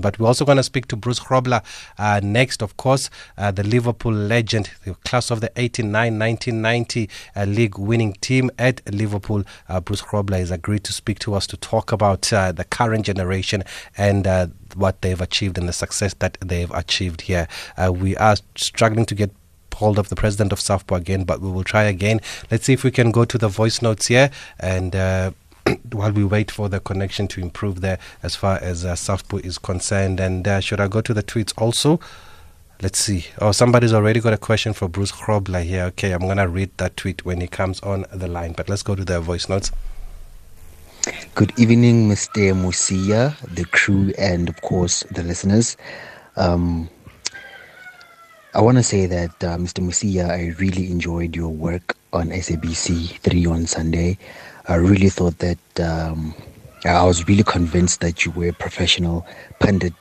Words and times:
But 0.00 0.18
we're 0.18 0.26
also 0.26 0.44
going 0.44 0.56
to 0.56 0.62
speak 0.62 0.86
to 0.88 0.96
Bruce 0.96 1.20
Grobbelaar 1.20 1.62
uh, 1.98 2.20
next, 2.22 2.62
of 2.62 2.76
course, 2.76 3.10
uh, 3.38 3.50
the 3.50 3.62
Liverpool 3.62 4.12
legend, 4.12 4.70
the 4.84 4.94
class 4.94 5.30
of 5.30 5.40
the 5.40 5.50
89 5.56 6.18
1990 6.18 7.08
uh, 7.36 7.44
league 7.44 7.78
winning 7.78 8.14
team 8.14 8.50
at 8.58 8.80
Liverpool. 8.92 9.44
Uh, 9.68 9.80
Bruce 9.80 10.02
Grobbelaar 10.02 10.38
has 10.38 10.50
agreed 10.50 10.84
to 10.84 10.92
speak 10.92 11.18
to 11.20 11.34
us 11.34 11.46
to 11.46 11.56
talk 11.56 11.92
about 11.92 12.32
uh, 12.32 12.52
the 12.52 12.64
current 12.64 13.06
generation 13.06 13.64
and 13.96 14.26
uh, 14.26 14.46
what 14.74 15.02
they've 15.02 15.20
achieved 15.20 15.58
and 15.58 15.68
the 15.68 15.72
success 15.72 16.14
that 16.14 16.36
they've 16.40 16.70
achieved 16.72 17.22
here. 17.22 17.46
we 17.90 18.16
are 18.16 18.36
struggling 18.56 19.06
to 19.06 19.14
get 19.14 19.30
hold 19.74 19.98
of 19.98 20.08
the 20.08 20.16
president 20.16 20.52
of 20.52 20.60
Southpaw 20.60 20.94
again, 20.94 21.24
but 21.24 21.40
we 21.40 21.50
will 21.50 21.64
try 21.64 21.82
again. 21.84 22.20
Let's 22.50 22.64
see 22.64 22.72
if 22.72 22.84
we 22.84 22.90
can 22.90 23.10
go 23.10 23.24
to 23.24 23.36
the 23.36 23.48
voice 23.48 23.82
notes 23.82 24.06
here 24.06 24.30
and 24.58 24.94
while 25.92 26.12
we 26.12 26.24
wait 26.24 26.50
for 26.50 26.68
the 26.68 26.80
connection 26.80 27.28
to 27.28 27.40
improve 27.40 27.80
there 27.80 27.98
as 28.22 28.36
far 28.36 28.58
as 28.58 28.84
uh, 28.84 28.96
is 29.42 29.58
concerned. 29.58 30.20
And 30.20 30.46
uh, 30.46 30.60
should 30.60 30.80
I 30.80 30.88
go 30.88 31.00
to 31.00 31.14
the 31.14 31.22
tweets 31.22 31.52
also? 31.56 32.00
Let's 32.82 32.98
see. 32.98 33.26
Oh, 33.38 33.52
somebody's 33.52 33.92
already 33.92 34.20
got 34.20 34.32
a 34.32 34.38
question 34.38 34.72
for 34.72 34.88
Bruce 34.88 35.12
Grobbelaar 35.12 35.62
here. 35.62 35.84
Okay, 35.84 36.12
I'm 36.12 36.20
going 36.20 36.38
to 36.38 36.48
read 36.48 36.70
that 36.78 36.96
tweet 36.96 37.24
when 37.24 37.40
he 37.40 37.46
comes 37.46 37.80
on 37.80 38.04
the 38.12 38.28
line. 38.28 38.52
But 38.52 38.68
let's 38.68 38.82
go 38.82 38.94
to 38.94 39.04
the 39.04 39.20
voice 39.20 39.48
notes. 39.48 39.70
Good 41.34 41.52
evening, 41.58 42.08
Mr. 42.08 42.54
Mosia, 42.54 43.36
the 43.54 43.64
crew, 43.66 44.12
and 44.18 44.48
of 44.48 44.60
course 44.62 45.04
the 45.10 45.22
listeners. 45.22 45.76
Um, 46.36 46.88
I 48.54 48.60
want 48.60 48.78
to 48.78 48.82
say 48.82 49.06
that, 49.06 49.30
uh, 49.44 49.56
Mr. 49.58 49.82
Mosia, 49.84 50.30
I 50.30 50.54
really 50.58 50.90
enjoyed 50.90 51.36
your 51.36 51.50
work 51.50 51.96
on 52.12 52.28
SABC 52.30 53.18
3 53.18 53.46
on 53.46 53.66
Sunday. 53.66 54.16
I 54.66 54.76
really 54.76 55.10
thought 55.10 55.38
that 55.38 55.80
um, 55.80 56.34
I 56.84 57.04
was 57.04 57.26
really 57.28 57.42
convinced 57.42 58.00
that 58.00 58.24
you 58.24 58.30
were 58.32 58.48
a 58.48 58.52
professional 58.52 59.26
pundit 59.60 59.94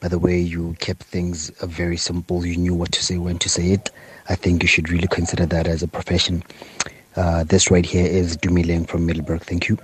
by 0.00 0.08
the 0.08 0.18
way 0.18 0.38
you 0.38 0.74
kept 0.80 1.02
things 1.02 1.50
uh, 1.60 1.66
very 1.66 1.96
simple. 1.96 2.44
You 2.44 2.56
knew 2.56 2.74
what 2.74 2.90
to 2.92 3.04
say, 3.04 3.18
when 3.18 3.38
to 3.38 3.48
say 3.48 3.72
it. 3.72 3.90
I 4.28 4.34
think 4.34 4.62
you 4.62 4.68
should 4.68 4.88
really 4.90 5.08
consider 5.08 5.46
that 5.46 5.66
as 5.66 5.82
a 5.82 5.88
profession. 5.88 6.42
Uh, 7.16 7.44
this 7.44 7.70
right 7.70 7.84
here 7.84 8.06
is 8.06 8.36
Dumileng 8.36 8.88
from 8.88 9.06
Middelburg. 9.06 9.42
Thank 9.42 9.68
you. 9.68 9.78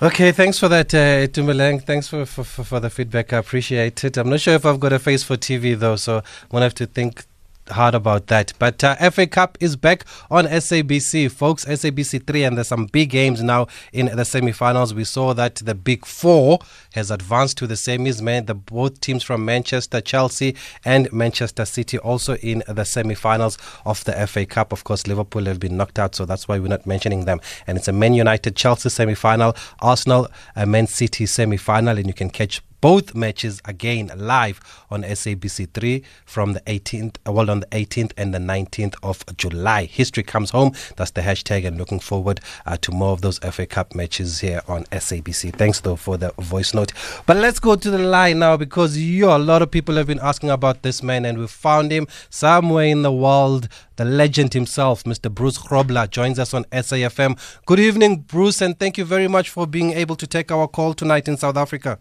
Okay, 0.00 0.32
thanks 0.32 0.58
for 0.58 0.68
that, 0.68 0.92
uh, 0.94 1.26
Dumileng. 1.28 1.84
Thanks 1.84 2.08
for, 2.08 2.26
for, 2.26 2.44
for 2.44 2.80
the 2.80 2.90
feedback. 2.90 3.32
I 3.32 3.38
appreciate 3.38 4.02
it. 4.04 4.16
I'm 4.16 4.28
not 4.28 4.40
sure 4.40 4.54
if 4.54 4.66
I've 4.66 4.80
got 4.80 4.92
a 4.92 4.98
face 4.98 5.22
for 5.22 5.36
TV 5.36 5.78
though, 5.78 5.96
so 5.96 6.18
I'm 6.18 6.48
gonna 6.50 6.64
have 6.64 6.74
to 6.74 6.86
think 6.86 7.24
hard 7.70 7.94
about 7.94 8.26
that. 8.28 8.52
But 8.58 8.82
uh, 8.82 9.10
FA 9.10 9.26
Cup 9.26 9.58
is 9.60 9.76
back 9.76 10.04
on 10.30 10.46
SABC, 10.46 11.30
folks. 11.30 11.64
SABC 11.64 12.26
3, 12.26 12.44
and 12.44 12.56
there's 12.56 12.68
some 12.68 12.86
big 12.86 13.10
games 13.10 13.42
now 13.42 13.66
in 13.92 14.06
the 14.06 14.24
semi 14.24 14.52
finals. 14.52 14.94
We 14.94 15.04
saw 15.04 15.34
that 15.34 15.56
the 15.56 15.74
Big 15.74 16.04
Four 16.06 16.58
has 16.94 17.10
advanced 17.10 17.58
to 17.58 17.66
the 17.66 17.74
semis, 17.74 18.20
man. 18.20 18.46
The 18.46 18.54
both 18.54 19.00
teams 19.00 19.22
from 19.22 19.44
Manchester, 19.44 20.00
Chelsea, 20.00 20.56
and 20.84 21.12
Manchester 21.12 21.64
City 21.64 21.98
also 21.98 22.36
in 22.36 22.62
the 22.68 22.84
semi 22.84 23.14
finals 23.14 23.58
of 23.84 24.02
the 24.04 24.26
FA 24.26 24.46
Cup. 24.46 24.72
Of 24.72 24.84
course, 24.84 25.06
Liverpool 25.06 25.44
have 25.44 25.60
been 25.60 25.76
knocked 25.76 25.98
out, 25.98 26.14
so 26.14 26.24
that's 26.24 26.48
why 26.48 26.58
we're 26.58 26.68
not 26.68 26.86
mentioning 26.86 27.24
them. 27.24 27.40
And 27.66 27.78
it's 27.78 27.88
a 27.88 27.92
Man 27.92 28.14
United 28.14 28.56
Chelsea 28.56 28.88
semi 28.88 29.14
final, 29.14 29.54
Arsenal, 29.80 30.28
a 30.56 30.66
Man 30.66 30.86
City 30.86 31.26
semi 31.26 31.56
final, 31.56 31.96
and 31.96 32.06
you 32.06 32.14
can 32.14 32.30
catch 32.30 32.62
both 32.82 33.14
matches 33.14 33.62
again 33.64 34.10
live 34.16 34.60
on 34.90 35.04
SABC3 35.04 36.04
from 36.26 36.52
the 36.52 36.60
18th, 36.62 37.16
uh, 37.26 37.32
well, 37.32 37.48
on 37.48 37.60
the 37.60 37.66
18th 37.66 38.12
and 38.16 38.34
the 38.34 38.40
19th 38.40 38.96
of 39.04 39.24
July. 39.36 39.84
History 39.84 40.24
comes 40.24 40.50
home. 40.50 40.72
That's 40.96 41.12
the 41.12 41.20
hashtag, 41.20 41.64
and 41.64 41.78
looking 41.78 42.00
forward 42.00 42.40
uh, 42.66 42.76
to 42.78 42.90
more 42.90 43.12
of 43.12 43.20
those 43.20 43.38
FA 43.38 43.66
Cup 43.66 43.94
matches 43.94 44.40
here 44.40 44.62
on 44.66 44.82
SABC. 44.86 45.54
Thanks, 45.54 45.78
though, 45.80 45.94
for 45.94 46.16
the 46.16 46.32
voice 46.38 46.74
note. 46.74 46.92
But 47.24 47.36
let's 47.36 47.60
go 47.60 47.76
to 47.76 47.88
the 47.90 47.98
line 47.98 48.40
now 48.40 48.56
because 48.56 48.98
you, 48.98 49.30
a 49.30 49.38
lot 49.38 49.62
of 49.62 49.70
people 49.70 49.94
have 49.94 50.08
been 50.08 50.18
asking 50.20 50.50
about 50.50 50.82
this 50.82 51.04
man, 51.04 51.24
and 51.24 51.38
we 51.38 51.46
found 51.46 51.92
him 51.92 52.08
somewhere 52.30 52.86
in 52.86 53.02
the 53.02 53.12
world. 53.12 53.68
The 53.94 54.04
legend 54.04 54.54
himself, 54.54 55.04
Mr. 55.04 55.32
Bruce 55.32 55.58
Grobbelaar, 55.58 56.10
joins 56.10 56.40
us 56.40 56.52
on 56.52 56.64
SAFM. 56.64 57.38
Good 57.64 57.78
evening, 57.78 58.22
Bruce, 58.22 58.60
and 58.60 58.76
thank 58.76 58.98
you 58.98 59.04
very 59.04 59.28
much 59.28 59.50
for 59.50 59.68
being 59.68 59.92
able 59.92 60.16
to 60.16 60.26
take 60.26 60.50
our 60.50 60.66
call 60.66 60.94
tonight 60.94 61.28
in 61.28 61.36
South 61.36 61.56
Africa. 61.56 62.00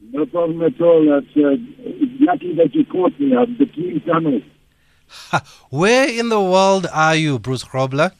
No 0.00 0.26
problem 0.26 0.62
at 0.62 0.80
all. 0.80 1.06
That's, 1.06 1.36
uh, 1.36 1.56
it's 1.78 2.20
lucky 2.20 2.54
that 2.54 2.74
you 2.74 2.84
caught 2.86 3.18
me. 3.20 3.36
I'm 3.36 3.56
between 3.56 4.00
tunnels. 4.00 4.42
Where 5.70 6.08
in 6.08 6.28
the 6.28 6.40
world 6.40 6.86
are 6.92 7.16
you, 7.16 7.38
Bruce 7.38 7.64
Grobbelaar? 7.64 8.12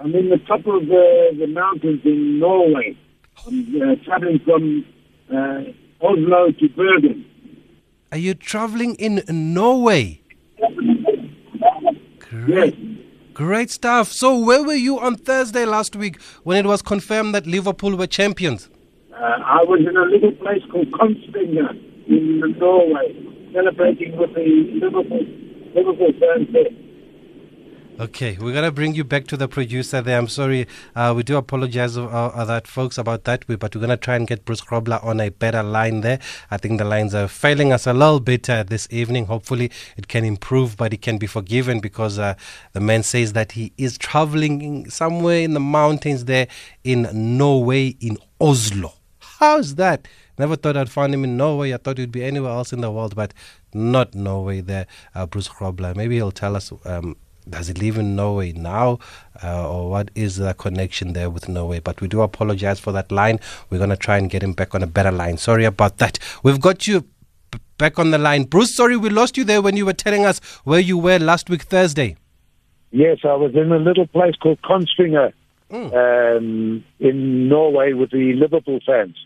I'm 0.00 0.14
in 0.14 0.30
the 0.30 0.38
top 0.38 0.60
of 0.60 0.82
uh, 0.84 1.38
the 1.38 1.46
mountains 1.48 2.00
in 2.04 2.38
Norway. 2.38 2.96
I'm 3.46 3.82
uh, 3.82 3.94
traveling 4.04 4.38
from 4.44 4.84
uh, 5.30 6.06
Oslo 6.06 6.52
to 6.52 6.68
Bergen. 6.68 7.24
Are 8.12 8.18
you 8.18 8.34
traveling 8.34 8.94
in 8.94 9.22
Norway? 9.28 10.22
Great. 12.20 12.74
Yes. 12.76 12.88
Great 13.34 13.70
stuff. 13.70 14.08
So, 14.08 14.38
where 14.38 14.62
were 14.62 14.74
you 14.74 14.98
on 14.98 15.16
Thursday 15.16 15.64
last 15.64 15.94
week 15.94 16.20
when 16.42 16.64
it 16.64 16.68
was 16.68 16.82
confirmed 16.82 17.34
that 17.34 17.46
Liverpool 17.46 17.96
were 17.96 18.06
champions? 18.06 18.68
Uh, 19.18 19.42
I 19.44 19.64
was 19.64 19.80
in 19.80 19.96
a 19.96 20.04
little 20.04 20.30
place 20.30 20.62
called 20.70 20.92
Kongsvinger 20.92 21.74
in 22.06 22.38
Norway, 22.56 23.16
celebrating 23.52 24.16
with 24.16 24.32
the 24.32 24.78
Liverpool, 24.80 25.26
Liverpool 25.74 26.12
fans 26.20 26.46
there. 26.52 26.70
Okay, 27.98 28.38
we're 28.40 28.52
gonna 28.52 28.70
bring 28.70 28.94
you 28.94 29.02
back 29.02 29.26
to 29.26 29.36
the 29.36 29.48
producer 29.48 30.00
there. 30.00 30.16
I'm 30.16 30.28
sorry, 30.28 30.68
uh, 30.94 31.14
we 31.16 31.24
do 31.24 31.36
apologize 31.36 31.98
uh, 31.98 32.06
uh, 32.06 32.44
that 32.44 32.68
folks 32.68 32.96
about 32.96 33.24
that, 33.24 33.44
but 33.48 33.74
we're 33.74 33.80
gonna 33.80 33.96
try 33.96 34.14
and 34.14 34.24
get 34.24 34.44
Bruce 34.44 34.60
Grobbelaar 34.60 35.02
on 35.04 35.18
a 35.18 35.30
better 35.30 35.64
line 35.64 36.02
there. 36.02 36.20
I 36.52 36.56
think 36.56 36.78
the 36.78 36.84
lines 36.84 37.12
are 37.12 37.26
failing 37.26 37.72
us 37.72 37.88
a 37.88 37.92
little 37.92 38.20
bit 38.20 38.48
uh, 38.48 38.62
this 38.62 38.86
evening. 38.92 39.26
Hopefully, 39.26 39.72
it 39.96 40.06
can 40.06 40.24
improve, 40.24 40.76
but 40.76 40.92
it 40.92 41.02
can 41.02 41.18
be 41.18 41.26
forgiven 41.26 41.80
because 41.80 42.20
uh, 42.20 42.34
the 42.72 42.78
man 42.78 43.02
says 43.02 43.32
that 43.32 43.50
he 43.50 43.72
is 43.78 43.98
traveling 43.98 44.88
somewhere 44.88 45.40
in 45.40 45.54
the 45.54 45.60
mountains 45.60 46.26
there 46.26 46.46
in 46.84 47.08
Norway, 47.12 47.96
in 48.00 48.16
Oslo. 48.40 48.92
How's 49.38 49.76
that? 49.76 50.08
Never 50.36 50.56
thought 50.56 50.76
I'd 50.76 50.90
find 50.90 51.14
him 51.14 51.22
in 51.22 51.36
Norway. 51.36 51.72
I 51.72 51.76
thought 51.76 51.98
he'd 51.98 52.10
be 52.10 52.24
anywhere 52.24 52.50
else 52.50 52.72
in 52.72 52.80
the 52.80 52.90
world, 52.90 53.14
but 53.14 53.32
not 53.72 54.12
Norway 54.12 54.60
there. 54.60 54.88
Uh, 55.14 55.26
Bruce 55.26 55.48
Grobbelaar. 55.48 55.94
Maybe 55.94 56.16
he'll 56.16 56.32
tell 56.32 56.56
us. 56.56 56.72
Um, 56.84 57.14
does 57.48 57.68
he 57.68 57.74
live 57.74 57.98
in 57.98 58.16
Norway 58.16 58.50
now, 58.52 58.98
uh, 59.42 59.70
or 59.70 59.90
what 59.90 60.10
is 60.16 60.36
the 60.36 60.54
connection 60.54 61.12
there 61.12 61.30
with 61.30 61.48
Norway? 61.48 61.78
But 61.78 62.00
we 62.00 62.08
do 62.08 62.20
apologize 62.22 62.80
for 62.80 62.90
that 62.90 63.12
line. 63.12 63.38
We're 63.70 63.78
going 63.78 63.90
to 63.90 63.96
try 63.96 64.18
and 64.18 64.28
get 64.28 64.42
him 64.42 64.54
back 64.54 64.74
on 64.74 64.82
a 64.82 64.88
better 64.88 65.12
line. 65.12 65.36
Sorry 65.36 65.64
about 65.64 65.98
that. 65.98 66.18
We've 66.42 66.60
got 66.60 66.88
you 66.88 67.04
back 67.78 68.00
on 68.00 68.10
the 68.10 68.18
line. 68.18 68.42
Bruce, 68.42 68.74
sorry 68.74 68.96
we 68.96 69.08
lost 69.08 69.36
you 69.36 69.44
there 69.44 69.62
when 69.62 69.76
you 69.76 69.86
were 69.86 69.92
telling 69.92 70.26
us 70.26 70.40
where 70.64 70.80
you 70.80 70.98
were 70.98 71.20
last 71.20 71.48
week, 71.48 71.62
Thursday. 71.62 72.16
Yes, 72.90 73.18
I 73.22 73.34
was 73.34 73.54
in 73.54 73.70
a 73.70 73.78
little 73.78 74.08
place 74.08 74.34
called 74.34 74.60
Kongsvinger 74.62 75.32
mm. 75.70 76.36
um, 76.36 76.84
in 76.98 77.48
Norway 77.48 77.92
with 77.92 78.10
the 78.10 78.32
Liverpool 78.34 78.80
fans. 78.84 79.16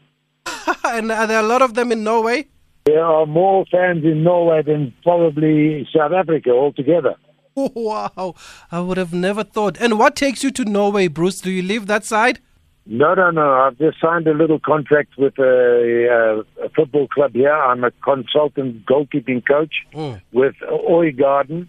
and 0.85 1.11
are 1.11 1.27
there 1.27 1.41
a 1.41 1.47
lot 1.47 1.63
of 1.63 1.75
them 1.75 1.93
in 1.93 2.05
Norway? 2.05 2.47
There 2.85 3.05
are 3.05 3.27
more 3.27 3.65
fans 3.71 4.05
in 4.05 4.25
Norway 4.25 4.63
than 4.63 4.93
probably 5.03 5.89
South 5.95 6.13
Africa 6.13 6.51
altogether. 6.51 7.15
Wow, 7.55 8.35
I 8.71 8.81
would 8.81 8.97
have 8.97 9.13
never 9.13 9.45
thought. 9.45 9.77
And 9.79 9.99
what 9.99 10.17
takes 10.17 10.43
you 10.43 10.51
to 10.53 10.65
Norway, 10.65 11.09
Bruce? 11.09 11.41
Do 11.41 11.51
you 11.51 11.63
live 11.63 11.87
that 11.87 12.03
side? 12.05 12.41
No, 12.87 13.15
no, 13.15 13.31
no. 13.31 13.53
I've 13.53 13.79
just 13.79 14.01
signed 14.01 14.27
a 14.27 14.33
little 14.35 14.59
contract 14.59 15.17
with 15.17 15.39
a, 15.39 16.45
a, 16.59 16.65
a 16.65 16.69
football 16.71 17.07
club 17.09 17.35
here. 17.35 17.53
I'm 17.53 17.85
a 17.85 17.91
consultant 18.03 18.87
goalkeeping 18.87 19.47
coach 19.47 19.75
mm. 19.93 20.21
with 20.33 20.55
Øygarden, 20.63 21.69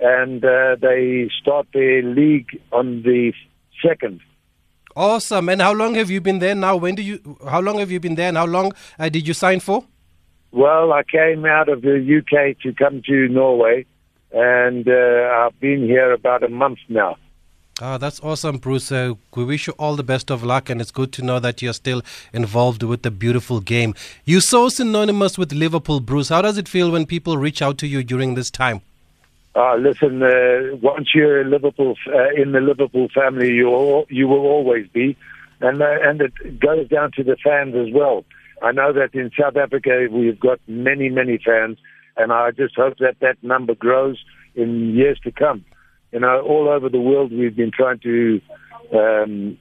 and 0.00 0.44
uh, 0.44 0.76
they 0.80 1.28
start 1.40 1.66
their 1.74 2.02
league 2.02 2.60
on 2.72 3.02
the 3.02 3.32
second. 3.86 4.20
Awesome. 4.96 5.48
And 5.48 5.62
how 5.62 5.72
long 5.72 5.94
have 5.94 6.10
you 6.10 6.20
been 6.20 6.40
there 6.40 6.54
now? 6.54 6.76
When 6.76 6.94
do 6.94 7.02
you? 7.02 7.38
How 7.48 7.60
long 7.60 7.78
have 7.78 7.90
you 7.90 8.00
been 8.00 8.16
there? 8.16 8.28
And 8.28 8.36
how 8.36 8.46
long 8.46 8.72
uh, 8.98 9.08
did 9.08 9.28
you 9.28 9.34
sign 9.34 9.60
for? 9.60 9.84
Well, 10.50 10.92
I 10.92 11.02
came 11.02 11.44
out 11.44 11.68
of 11.68 11.82
the 11.82 11.98
UK 12.18 12.58
to 12.62 12.72
come 12.72 13.02
to 13.06 13.28
Norway, 13.28 13.84
and 14.32 14.88
uh, 14.88 15.30
I've 15.38 15.60
been 15.60 15.84
here 15.84 16.12
about 16.12 16.42
a 16.42 16.48
month 16.48 16.78
now. 16.88 17.16
Ah, 17.80 17.96
that's 17.96 18.18
awesome, 18.24 18.58
Bruce. 18.58 18.90
Uh, 18.90 19.14
we 19.36 19.44
wish 19.44 19.68
you 19.68 19.74
all 19.78 19.94
the 19.94 20.02
best 20.02 20.32
of 20.32 20.42
luck, 20.42 20.68
and 20.68 20.80
it's 20.80 20.90
good 20.90 21.12
to 21.12 21.22
know 21.22 21.38
that 21.38 21.62
you're 21.62 21.72
still 21.72 22.02
involved 22.32 22.82
with 22.82 23.02
the 23.02 23.10
beautiful 23.12 23.60
game. 23.60 23.94
You're 24.24 24.40
so 24.40 24.68
synonymous 24.68 25.38
with 25.38 25.52
Liverpool, 25.52 26.00
Bruce. 26.00 26.30
How 26.30 26.42
does 26.42 26.58
it 26.58 26.66
feel 26.66 26.90
when 26.90 27.06
people 27.06 27.38
reach 27.38 27.62
out 27.62 27.78
to 27.78 27.86
you 27.86 28.02
during 28.02 28.34
this 28.34 28.50
time? 28.50 28.80
Uh, 29.54 29.76
listen, 29.76 30.22
uh, 30.22 30.76
once 30.82 31.08
you're 31.14 31.44
Liverpool 31.44 31.96
uh, 32.06 32.40
in 32.40 32.52
the 32.52 32.60
Liverpool 32.60 33.08
family, 33.14 33.48
you 33.48 34.04
you 34.08 34.28
will 34.28 34.46
always 34.46 34.86
be, 34.88 35.16
and 35.60 35.82
uh, 35.82 35.96
and 36.02 36.20
it 36.20 36.60
goes 36.60 36.88
down 36.88 37.10
to 37.16 37.24
the 37.24 37.36
fans 37.42 37.74
as 37.74 37.92
well. 37.92 38.24
I 38.62 38.72
know 38.72 38.92
that 38.92 39.14
in 39.14 39.30
South 39.38 39.56
Africa 39.56 40.06
we've 40.10 40.38
got 40.38 40.60
many 40.66 41.08
many 41.08 41.38
fans, 41.44 41.78
and 42.16 42.32
I 42.32 42.50
just 42.50 42.76
hope 42.76 42.98
that 42.98 43.16
that 43.20 43.42
number 43.42 43.74
grows 43.74 44.18
in 44.54 44.94
years 44.94 45.18
to 45.24 45.32
come. 45.32 45.64
You 46.12 46.20
know, 46.20 46.40
all 46.40 46.68
over 46.68 46.88
the 46.88 47.00
world 47.00 47.32
we've 47.32 47.56
been 47.56 47.72
trying 47.72 47.98
to 48.00 48.40
um, 48.92 49.58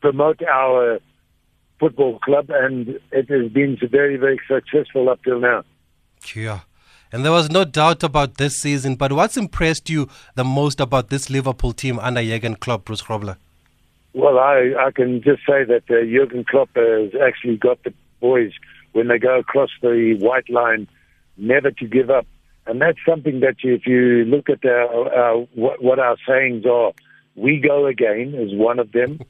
promote 0.00 0.42
our 0.42 0.98
football 1.80 2.18
club, 2.18 2.46
and 2.50 3.00
it 3.12 3.28
has 3.28 3.50
been 3.52 3.78
very, 3.90 4.16
very 4.16 4.40
successful 4.48 5.08
up 5.08 5.22
till 5.24 5.40
now. 5.40 5.64
Yeah. 6.34 6.60
And 7.14 7.24
there 7.24 7.30
was 7.30 7.48
no 7.48 7.64
doubt 7.64 8.02
about 8.02 8.38
this 8.38 8.56
season, 8.56 8.96
but 8.96 9.12
what's 9.12 9.36
impressed 9.36 9.88
you 9.88 10.08
the 10.34 10.42
most 10.42 10.80
about 10.80 11.10
this 11.10 11.30
Liverpool 11.30 11.72
team 11.72 12.00
under 12.00 12.20
Jurgen 12.20 12.56
Klopp, 12.56 12.86
Bruce 12.86 13.02
Grobbelaar? 13.02 13.36
Well, 14.14 14.40
I, 14.40 14.72
I 14.76 14.90
can 14.90 15.22
just 15.22 15.42
say 15.46 15.62
that 15.62 15.84
uh, 15.88 16.02
Jurgen 16.04 16.42
Klopp 16.42 16.70
has 16.74 17.12
actually 17.24 17.56
got 17.56 17.80
the 17.84 17.94
boys, 18.18 18.50
when 18.94 19.06
they 19.06 19.20
go 19.20 19.38
across 19.38 19.70
the 19.80 20.16
white 20.18 20.50
line, 20.50 20.88
never 21.36 21.70
to 21.70 21.86
give 21.86 22.10
up. 22.10 22.26
And 22.66 22.82
that's 22.82 22.98
something 23.08 23.38
that 23.38 23.62
you, 23.62 23.74
if 23.74 23.86
you 23.86 24.24
look 24.24 24.50
at 24.50 24.64
our, 24.64 25.46
what, 25.54 25.80
what 25.80 26.00
our 26.00 26.16
sayings 26.26 26.66
are, 26.66 26.94
we 27.36 27.60
go 27.60 27.86
again 27.86 28.34
is 28.34 28.52
one 28.52 28.80
of 28.80 28.90
them, 28.90 29.20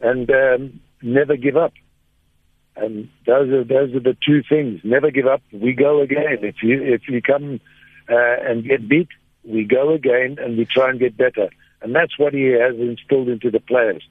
and 0.00 0.28
um, 0.32 0.80
never 1.00 1.36
give 1.36 1.56
up. 1.56 1.74
And 2.80 3.10
those 3.26 3.50
are 3.50 3.62
those 3.62 3.94
are 3.94 4.00
the 4.00 4.16
two 4.26 4.42
things. 4.48 4.80
Never 4.82 5.10
give 5.10 5.26
up. 5.26 5.42
We 5.52 5.74
go 5.74 6.00
again. 6.00 6.38
If 6.42 6.62
you 6.62 6.82
if 6.82 7.08
you 7.08 7.20
come 7.20 7.60
uh, 8.08 8.36
and 8.42 8.64
get 8.64 8.88
beat, 8.88 9.08
we 9.44 9.64
go 9.64 9.92
again 9.92 10.38
and 10.40 10.56
we 10.56 10.64
try 10.64 10.88
and 10.88 10.98
get 10.98 11.16
better. 11.16 11.50
And 11.82 11.94
that's 11.94 12.18
what 12.18 12.32
he 12.32 12.44
has 12.46 12.74
instilled 12.76 13.28
into 13.28 13.50
the 13.50 13.60
players. 13.60 14.02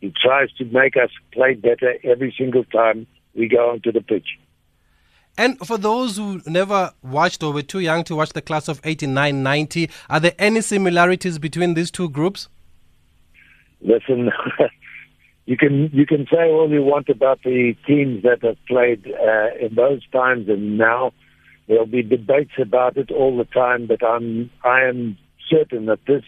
He 0.00 0.12
tries 0.24 0.52
to 0.54 0.64
make 0.66 0.96
us 0.96 1.10
play 1.32 1.54
better 1.54 1.94
every 2.04 2.34
single 2.36 2.64
time 2.64 3.06
we 3.34 3.48
go 3.48 3.70
onto 3.70 3.92
the 3.92 4.00
pitch. 4.00 4.38
And 5.36 5.58
for 5.66 5.78
those 5.78 6.16
who 6.16 6.42
never 6.46 6.92
watched 7.02 7.42
or 7.42 7.52
were 7.52 7.62
too 7.62 7.80
young 7.80 8.04
to 8.04 8.16
watch 8.16 8.30
the 8.30 8.42
class 8.42 8.68
of 8.68 8.80
89 8.84 9.42
90, 9.42 9.90
are 10.10 10.20
there 10.20 10.34
any 10.38 10.60
similarities 10.60 11.38
between 11.38 11.74
these 11.74 11.90
two 11.90 12.08
groups? 12.08 12.48
Listen, 13.80 14.30
you 15.46 15.56
can 15.56 15.90
you 15.92 16.06
can 16.06 16.26
say 16.30 16.50
all 16.50 16.70
you 16.70 16.82
want 16.82 17.08
about 17.08 17.40
the 17.42 17.74
teams 17.86 18.22
that 18.22 18.42
have 18.42 18.56
played 18.66 19.06
uh, 19.06 19.64
in 19.64 19.74
those 19.74 20.06
times 20.10 20.48
and 20.48 20.78
now. 20.78 21.12
There'll 21.68 21.86
be 21.86 22.02
debates 22.02 22.52
about 22.60 22.96
it 22.96 23.10
all 23.10 23.36
the 23.36 23.44
time, 23.44 23.86
but 23.86 24.04
I'm 24.04 24.50
I 24.64 24.82
am 24.82 25.16
certain 25.48 25.86
that 25.86 26.00
this 26.06 26.24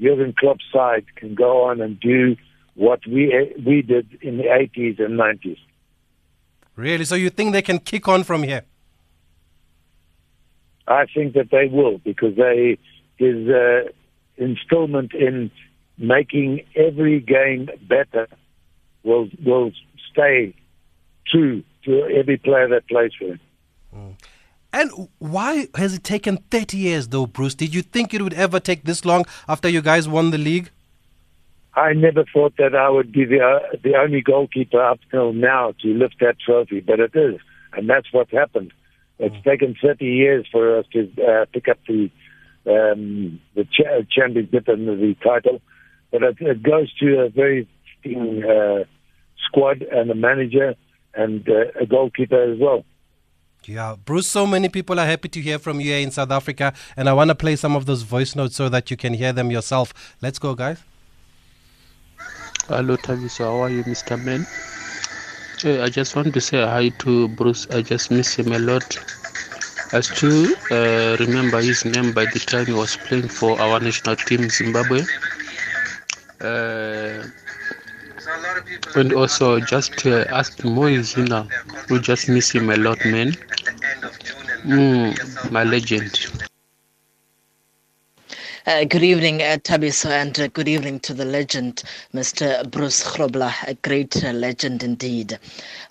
Jurgen 0.00 0.34
Klopp 0.38 0.58
side 0.72 1.04
can 1.16 1.34
go 1.34 1.62
on 1.64 1.80
and 1.80 1.98
do 2.00 2.36
what 2.74 3.00
we 3.06 3.52
we 3.64 3.82
did 3.82 4.18
in 4.22 4.38
the 4.38 4.44
80s 4.44 4.98
and 5.04 5.18
90s. 5.18 5.58
Really? 6.76 7.04
So 7.04 7.14
you 7.14 7.30
think 7.30 7.52
they 7.52 7.62
can 7.62 7.78
kick 7.78 8.08
on 8.08 8.24
from 8.24 8.42
here? 8.42 8.62
I 10.88 11.06
think 11.06 11.34
that 11.34 11.50
they 11.50 11.66
will 11.66 11.98
because 11.98 12.36
they 12.36 12.78
his 13.16 13.48
uh, 13.48 13.82
installment 14.38 15.12
in 15.14 15.50
making 15.98 16.62
every 16.74 17.20
game 17.20 17.68
better 17.86 18.26
will 19.02 19.28
will 19.44 19.72
stay 20.10 20.54
true 21.26 21.62
to 21.84 22.04
every 22.06 22.36
player 22.36 22.68
that 22.68 22.86
plays 22.88 23.12
for 23.18 23.26
him. 23.26 23.40
Mm. 23.94 24.14
And 24.72 25.08
why 25.18 25.68
has 25.74 25.94
it 25.94 26.04
taken 26.04 26.36
30 26.50 26.76
years, 26.76 27.08
though, 27.08 27.26
Bruce? 27.26 27.54
Did 27.54 27.74
you 27.74 27.82
think 27.82 28.14
it 28.14 28.22
would 28.22 28.34
ever 28.34 28.60
take 28.60 28.84
this 28.84 29.04
long 29.04 29.24
after 29.48 29.68
you 29.68 29.82
guys 29.82 30.08
won 30.08 30.30
the 30.30 30.38
league? 30.38 30.70
I 31.74 31.92
never 31.92 32.24
thought 32.32 32.54
that 32.58 32.74
I 32.74 32.88
would 32.88 33.12
be 33.12 33.24
the, 33.24 33.40
uh, 33.40 33.76
the 33.82 33.96
only 33.96 34.20
goalkeeper 34.20 34.82
up 34.82 35.00
till 35.10 35.32
now 35.32 35.74
to 35.82 35.88
lift 35.88 36.16
that 36.20 36.38
trophy, 36.38 36.80
but 36.80 37.00
it 37.00 37.14
is. 37.14 37.40
And 37.72 37.88
that's 37.88 38.12
what 38.12 38.30
happened. 38.30 38.72
It's 39.18 39.34
mm. 39.34 39.44
taken 39.44 39.76
30 39.80 40.04
years 40.04 40.46
for 40.50 40.78
us 40.78 40.86
to 40.92 41.10
uh, 41.22 41.44
pick 41.52 41.68
up 41.68 41.78
the 41.86 42.10
um, 42.66 43.40
the 43.54 43.64
cha- 43.64 44.02
championship 44.10 44.68
and 44.68 44.86
the 44.86 45.16
title. 45.22 45.62
But 46.10 46.22
it, 46.22 46.36
it 46.40 46.62
goes 46.62 46.92
to 46.98 47.20
a 47.20 47.28
very 47.28 47.68
uh, 48.04 48.84
squad 49.46 49.82
and 49.82 50.10
a 50.10 50.14
manager 50.14 50.74
and 51.14 51.48
uh, 51.48 51.80
a 51.80 51.86
goalkeeper 51.86 52.52
as 52.52 52.58
well. 52.58 52.84
Yeah, 53.66 53.96
Bruce, 54.04 54.26
so 54.26 54.46
many 54.46 54.68
people 54.70 54.98
are 54.98 55.06
happy 55.06 55.28
to 55.28 55.40
hear 55.40 55.58
from 55.58 55.80
you 55.80 55.90
here 55.90 56.00
in 56.00 56.10
South 56.10 56.30
Africa, 56.30 56.72
and 56.96 57.08
I 57.08 57.12
want 57.12 57.28
to 57.28 57.34
play 57.34 57.56
some 57.56 57.76
of 57.76 57.84
those 57.84 58.02
voice 58.02 58.34
notes 58.34 58.56
so 58.56 58.70
that 58.70 58.90
you 58.90 58.96
can 58.96 59.12
hear 59.12 59.32
them 59.34 59.50
yourself. 59.50 59.92
Let's 60.22 60.38
go, 60.38 60.54
guys. 60.54 60.82
Hello, 62.68 62.96
Thabiso. 62.96 63.44
How 63.44 63.62
are 63.64 63.68
you, 63.68 63.84
Mr. 63.84 64.22
Man? 64.22 64.46
Hey, 65.60 65.82
I 65.82 65.88
just 65.90 66.16
want 66.16 66.32
to 66.32 66.40
say 66.40 66.64
hi 66.64 66.88
to 67.00 67.28
Bruce. 67.28 67.66
I 67.70 67.82
just 67.82 68.10
miss 68.10 68.34
him 68.34 68.52
a 68.52 68.58
lot. 68.58 68.96
I 69.92 70.00
still 70.00 70.54
uh, 70.70 71.16
remember 71.18 71.60
his 71.60 71.84
name 71.84 72.12
by 72.12 72.24
the 72.26 72.38
time 72.38 72.66
he 72.66 72.72
was 72.72 72.96
playing 72.96 73.28
for 73.28 73.60
our 73.60 73.78
national 73.80 74.16
team, 74.16 74.48
Zimbabwe. 74.48 75.02
Uh, 76.40 77.24
and 78.94 79.12
also 79.12 79.60
just 79.60 80.06
uh, 80.06 80.24
ask 80.30 80.56
Moizina, 80.62 81.48
we 81.88 81.98
just 82.00 82.28
miss 82.28 82.50
him 82.50 82.70
a 82.70 82.76
lot, 82.76 83.04
man. 83.04 83.36
Mm, 84.64 85.50
my 85.50 85.64
legend. 85.64 86.18
Uh, 88.66 88.84
good 88.84 89.02
evening, 89.02 89.40
uh, 89.40 89.56
Thabiso, 89.64 90.10
and 90.10 90.38
uh, 90.38 90.46
good 90.48 90.68
evening 90.68 91.00
to 91.00 91.14
the 91.14 91.24
legend, 91.24 91.82
Mr. 92.12 92.70
Bruce 92.70 93.02
Grobbelaar, 93.02 93.54
a 93.66 93.72
great 93.72 94.22
uh, 94.22 94.32
legend 94.32 94.82
indeed. 94.82 95.38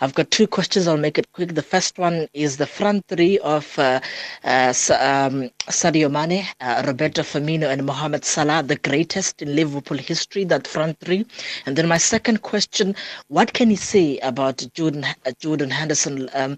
I've 0.02 0.14
got 0.14 0.30
two 0.30 0.46
questions. 0.46 0.88
I'll 0.88 0.96
make 0.96 1.18
it 1.18 1.32
quick. 1.32 1.56
The 1.56 1.64
first 1.64 1.98
one 1.98 2.28
is 2.36 2.58
the 2.58 2.68
front 2.68 3.08
three 3.08 3.40
of 3.40 3.78
uh, 3.80 4.02
uh, 4.44 4.68
um, 5.00 5.50
Sadio 5.68 6.12
Mane, 6.12 6.46
Roberto 6.86 7.24
Firmino, 7.24 7.68
and 7.68 7.88
Mohamed 7.88 8.24
Salah, 8.24 8.62
the 8.62 8.76
greatest 8.76 9.42
in 9.42 9.56
Liverpool 9.56 9.98
history, 9.98 10.44
that 10.44 10.68
front 10.68 11.00
three. 11.00 11.26
And 11.66 11.76
then 11.76 11.88
my 11.88 11.98
second 11.98 12.44
question, 12.44 12.96
what 13.30 13.54
can 13.54 13.72
you 13.72 13.78
say 13.78 14.20
about 14.20 14.64
Jordan, 14.76 15.06
Jordan 15.40 15.72
Henderson, 15.72 16.30
um, 16.36 16.56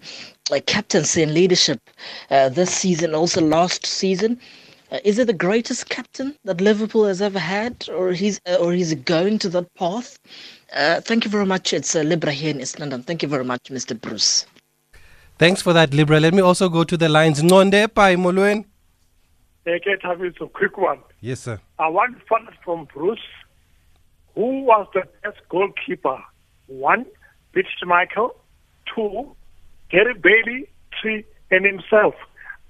captaincy 0.66 1.22
and 1.22 1.32
leadership 1.32 1.80
this 2.28 2.70
season, 2.70 3.14
also 3.14 3.40
last 3.40 3.86
season? 3.86 4.38
Uh, 4.92 4.98
is 5.04 5.18
it 5.18 5.26
the 5.26 5.32
greatest 5.32 5.88
captain 5.88 6.36
that 6.44 6.60
Liverpool 6.60 7.06
has 7.06 7.22
ever 7.22 7.38
had, 7.38 7.88
or 7.88 8.12
he's 8.12 8.38
uh, 8.46 8.56
or 8.56 8.74
he's 8.74 8.92
going 8.94 9.38
to 9.38 9.48
that 9.48 9.72
path? 9.74 10.18
Uh, 10.76 11.00
thank 11.00 11.24
you 11.24 11.30
very 11.30 11.46
much. 11.46 11.72
It's 11.72 11.96
uh, 11.96 12.00
Libra 12.00 12.30
here 12.30 12.50
in 12.50 12.60
East 12.60 12.78
London. 12.78 13.02
Thank 13.02 13.22
you 13.22 13.28
very 13.28 13.44
much, 13.44 13.62
Mr. 13.70 13.98
Bruce. 13.98 14.44
Thanks 15.38 15.62
for 15.62 15.72
that, 15.72 15.94
Libra. 15.94 16.20
Let 16.20 16.34
me 16.34 16.42
also 16.42 16.68
go 16.68 16.84
to 16.84 16.96
the 16.98 17.08
lines. 17.08 17.42
Nonde 17.42 17.88
Pai 17.94 18.16
Moluen. 18.16 18.66
Okay, 19.66 19.96
it's 19.96 20.40
a 20.42 20.46
quick 20.48 20.76
one. 20.76 20.98
Yes, 21.22 21.40
sir. 21.40 21.58
I 21.78 21.88
want 21.88 22.18
to 22.18 22.24
find 22.26 22.46
from 22.62 22.86
Bruce. 22.92 23.28
Who 24.34 24.60
was 24.64 24.86
the 24.92 25.04
best 25.22 25.40
goalkeeper? 25.48 26.22
One, 26.66 27.06
Peter 27.52 27.68
Schmeichel. 27.82 28.34
Two, 28.94 29.34
Gary 29.88 30.14
Bailey. 30.14 30.68
Three, 31.00 31.24
and 31.50 31.64
himself. 31.64 32.14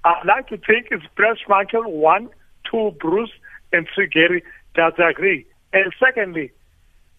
I'd 0.05 0.25
like 0.25 0.47
to 0.49 0.57
think 0.57 0.87
it's 0.91 1.05
Press 1.15 1.37
Michael, 1.47 1.91
one, 1.91 2.29
two, 2.69 2.91
Bruce, 2.99 3.31
and 3.71 3.87
three, 3.93 4.07
Gary. 4.07 4.43
Does 4.75 4.93
agree? 4.97 5.45
And 5.71 5.93
secondly, 5.99 6.51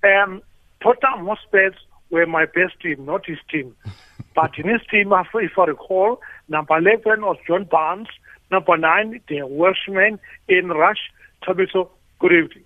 um, 0.02 0.42
Tottenham 0.82 1.26
Hotspurs 1.26 1.74
were 2.10 2.26
my 2.26 2.44
best 2.44 2.80
team, 2.82 3.06
not 3.06 3.26
his 3.26 3.38
team. 3.50 3.74
but 4.34 4.58
in 4.58 4.68
his 4.68 4.82
team, 4.90 5.12
if 5.12 5.58
I 5.58 5.64
recall, 5.64 6.20
number 6.48 6.76
11 6.76 7.22
was 7.22 7.36
John 7.46 7.64
Barnes, 7.64 8.08
number 8.50 8.76
9, 8.76 9.20
the 9.28 9.42
Welshman 9.46 10.18
Ian 10.50 10.68
Rush. 10.68 11.10
Thabiso, 11.42 11.88
good 12.18 12.32
evening. 12.32 12.64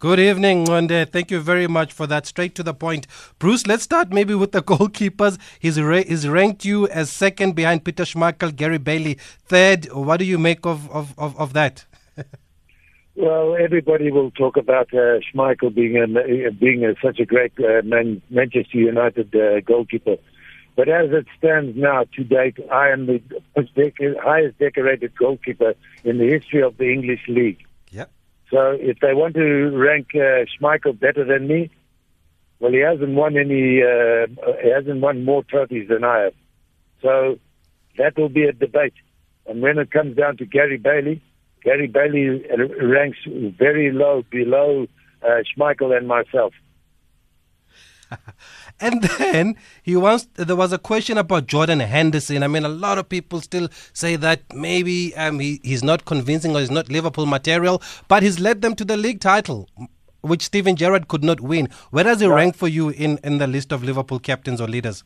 Good 0.00 0.20
evening, 0.20 0.64
Nwande. 0.64 1.10
Thank 1.10 1.32
you 1.32 1.40
very 1.40 1.66
much 1.66 1.92
for 1.92 2.06
that. 2.06 2.24
Straight 2.24 2.54
to 2.54 2.62
the 2.62 2.72
point. 2.72 3.08
Bruce, 3.40 3.66
let's 3.66 3.82
start 3.82 4.12
maybe 4.12 4.32
with 4.32 4.52
the 4.52 4.62
goalkeepers. 4.72 5.38
He's, 5.58 5.80
ra- 5.80 6.04
he's 6.06 6.28
ranked 6.28 6.64
you 6.64 6.86
as 6.86 7.10
second 7.10 7.56
behind 7.56 7.84
Peter 7.84 8.04
Schmeichel, 8.04 8.54
Gary 8.54 8.78
Bailey, 8.78 9.18
third. 9.46 9.86
What 9.92 10.18
do 10.18 10.24
you 10.24 10.38
make 10.38 10.64
of, 10.64 10.88
of, 10.92 11.18
of, 11.18 11.36
of 11.36 11.52
that? 11.54 11.84
well, 13.16 13.56
everybody 13.56 14.12
will 14.12 14.30
talk 14.30 14.56
about 14.56 14.86
uh, 14.94 15.18
Schmeichel 15.34 15.74
being, 15.74 15.96
a, 15.96 16.52
being 16.52 16.84
a, 16.84 16.94
such 17.02 17.18
a 17.18 17.24
great 17.26 17.54
uh, 17.58 17.82
Man- 17.82 18.22
Manchester 18.30 18.78
United 18.78 19.34
uh, 19.34 19.62
goalkeeper. 19.62 20.14
But 20.76 20.88
as 20.88 21.10
it 21.10 21.26
stands 21.36 21.76
now, 21.76 22.04
to 22.14 22.22
date, 22.22 22.58
I 22.70 22.90
am 22.90 23.06
the 23.06 23.20
highest 24.22 24.60
decorated 24.60 25.16
goalkeeper 25.16 25.74
in 26.04 26.18
the 26.18 26.28
history 26.28 26.62
of 26.62 26.76
the 26.76 26.88
English 26.88 27.22
league. 27.26 27.58
So 28.50 28.76
if 28.78 28.98
they 29.00 29.14
want 29.14 29.34
to 29.34 29.70
rank 29.76 30.08
uh, 30.14 30.44
Schmeichel 30.48 30.98
better 30.98 31.24
than 31.24 31.46
me, 31.48 31.70
well, 32.60 32.72
he 32.72 32.78
hasn't 32.78 33.14
won 33.14 33.36
any, 33.36 33.82
uh, 33.82 34.26
he 34.62 34.70
hasn't 34.70 35.00
won 35.00 35.24
more 35.24 35.44
trophies 35.44 35.88
than 35.88 36.02
I 36.02 36.24
have. 36.24 36.34
So 37.02 37.38
that 37.98 38.16
will 38.16 38.28
be 38.28 38.44
a 38.44 38.52
debate. 38.52 38.94
And 39.46 39.62
when 39.62 39.78
it 39.78 39.90
comes 39.90 40.16
down 40.16 40.36
to 40.38 40.46
Gary 40.46 40.78
Bailey, 40.78 41.22
Gary 41.62 41.86
Bailey 41.86 42.44
ranks 42.82 43.18
very 43.26 43.92
low 43.92 44.22
below 44.30 44.86
uh, 45.22 45.42
Schmeichel 45.44 45.96
and 45.96 46.08
myself. 46.08 46.52
And 48.80 49.02
then 49.02 49.56
he 49.82 49.96
wants. 49.96 50.28
There 50.34 50.54
was 50.56 50.72
a 50.72 50.78
question 50.78 51.18
about 51.18 51.46
Jordan 51.48 51.80
Henderson. 51.80 52.42
I 52.42 52.46
mean, 52.46 52.64
a 52.64 52.68
lot 52.68 52.96
of 52.98 53.08
people 53.08 53.40
still 53.40 53.68
say 53.92 54.14
that 54.16 54.42
maybe 54.54 55.16
um, 55.16 55.40
he, 55.40 55.60
he's 55.64 55.82
not 55.82 56.04
convincing 56.04 56.54
or 56.54 56.60
he's 56.60 56.70
not 56.70 56.88
Liverpool 56.88 57.26
material, 57.26 57.82
but 58.06 58.22
he's 58.22 58.38
led 58.38 58.62
them 58.62 58.74
to 58.76 58.84
the 58.84 58.96
league 58.96 59.20
title. 59.20 59.68
which 60.20 60.42
Steven 60.42 60.76
Gerrard 60.76 61.08
could 61.08 61.24
not 61.24 61.40
win. 61.40 61.68
Where 61.90 62.04
does 62.04 62.20
he 62.20 62.26
rank 62.26 62.56
for 62.56 62.68
you 62.68 62.90
in, 62.90 63.18
in 63.24 63.38
the 63.38 63.46
list 63.46 63.72
of 63.72 63.82
Liverpool 63.82 64.18
captains 64.18 64.60
or 64.60 64.68
leaders? 64.68 65.04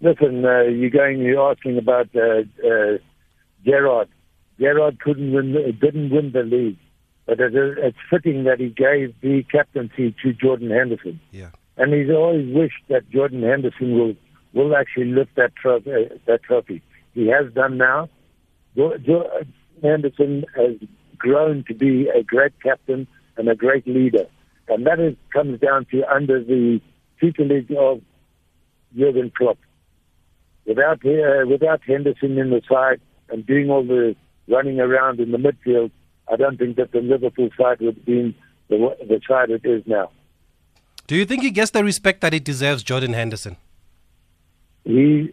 Listen, 0.00 0.44
uh, 0.44 0.62
you're 0.62 0.90
going, 0.90 1.20
you're 1.20 1.50
asking 1.50 1.78
about 1.78 2.08
uh, 2.14 2.42
uh, 2.66 2.98
Gerrard. 3.64 4.08
Gerrard 4.60 5.00
couldn't 5.00 5.32
win, 5.32 5.52
didn't 5.80 6.10
win 6.10 6.32
the 6.32 6.42
league, 6.42 6.78
but 7.26 7.40
it, 7.40 7.52
it's 7.54 7.98
fitting 8.08 8.44
that 8.44 8.60
he 8.60 8.68
gave 8.68 9.14
the 9.20 9.44
captaincy 9.50 10.14
to 10.22 10.32
Jordan 10.32 10.70
Henderson. 10.70 11.20
Yeah. 11.32 11.50
And 11.76 11.92
he's 11.92 12.10
always 12.10 12.54
wished 12.54 12.82
that 12.88 13.10
Jordan 13.10 13.42
Henderson 13.42 13.98
will 13.98 14.14
will 14.54 14.74
actually 14.74 15.12
lift 15.12 15.34
that 15.36 15.54
trophy. 15.56 16.08
That 16.26 16.42
trophy. 16.42 16.82
He 17.12 17.26
has 17.26 17.52
done 17.52 17.76
now. 17.76 18.08
Jordan 18.76 19.52
Henderson 19.82 20.44
has 20.54 20.76
grown 21.18 21.64
to 21.68 21.74
be 21.74 22.08
a 22.08 22.22
great 22.22 22.52
captain 22.62 23.06
and 23.36 23.48
a 23.48 23.54
great 23.54 23.86
leader, 23.86 24.26
and 24.68 24.86
that 24.86 25.00
is, 25.00 25.14
comes 25.32 25.60
down 25.60 25.86
to 25.90 26.02
under 26.10 26.42
the 26.42 26.80
tutelage 27.20 27.70
of 27.72 28.00
Jurgen 28.96 29.32
Klopp. 29.36 29.58
Without 30.66 31.04
uh, 31.04 31.46
without 31.46 31.82
Henderson 31.86 32.38
in 32.38 32.50
the 32.50 32.62
side 32.68 33.00
and 33.28 33.46
doing 33.46 33.70
all 33.70 33.84
the 33.84 34.16
running 34.48 34.80
around 34.80 35.20
in 35.20 35.32
the 35.32 35.38
midfield, 35.38 35.90
I 36.30 36.36
don't 36.36 36.58
think 36.58 36.76
that 36.76 36.92
the 36.92 37.00
Liverpool 37.00 37.50
side 37.58 37.80
would 37.80 38.04
be 38.04 38.36
the, 38.68 38.96
the 39.00 39.20
side 39.28 39.50
it 39.50 39.64
is 39.64 39.82
now. 39.86 40.10
Do 41.06 41.14
you 41.14 41.24
think 41.24 41.42
he 41.42 41.50
gets 41.50 41.70
the 41.70 41.84
respect 41.84 42.20
that 42.20 42.32
he 42.32 42.40
deserves, 42.40 42.82
Jordan 42.82 43.12
Henderson? 43.12 43.56
He, 44.84 45.32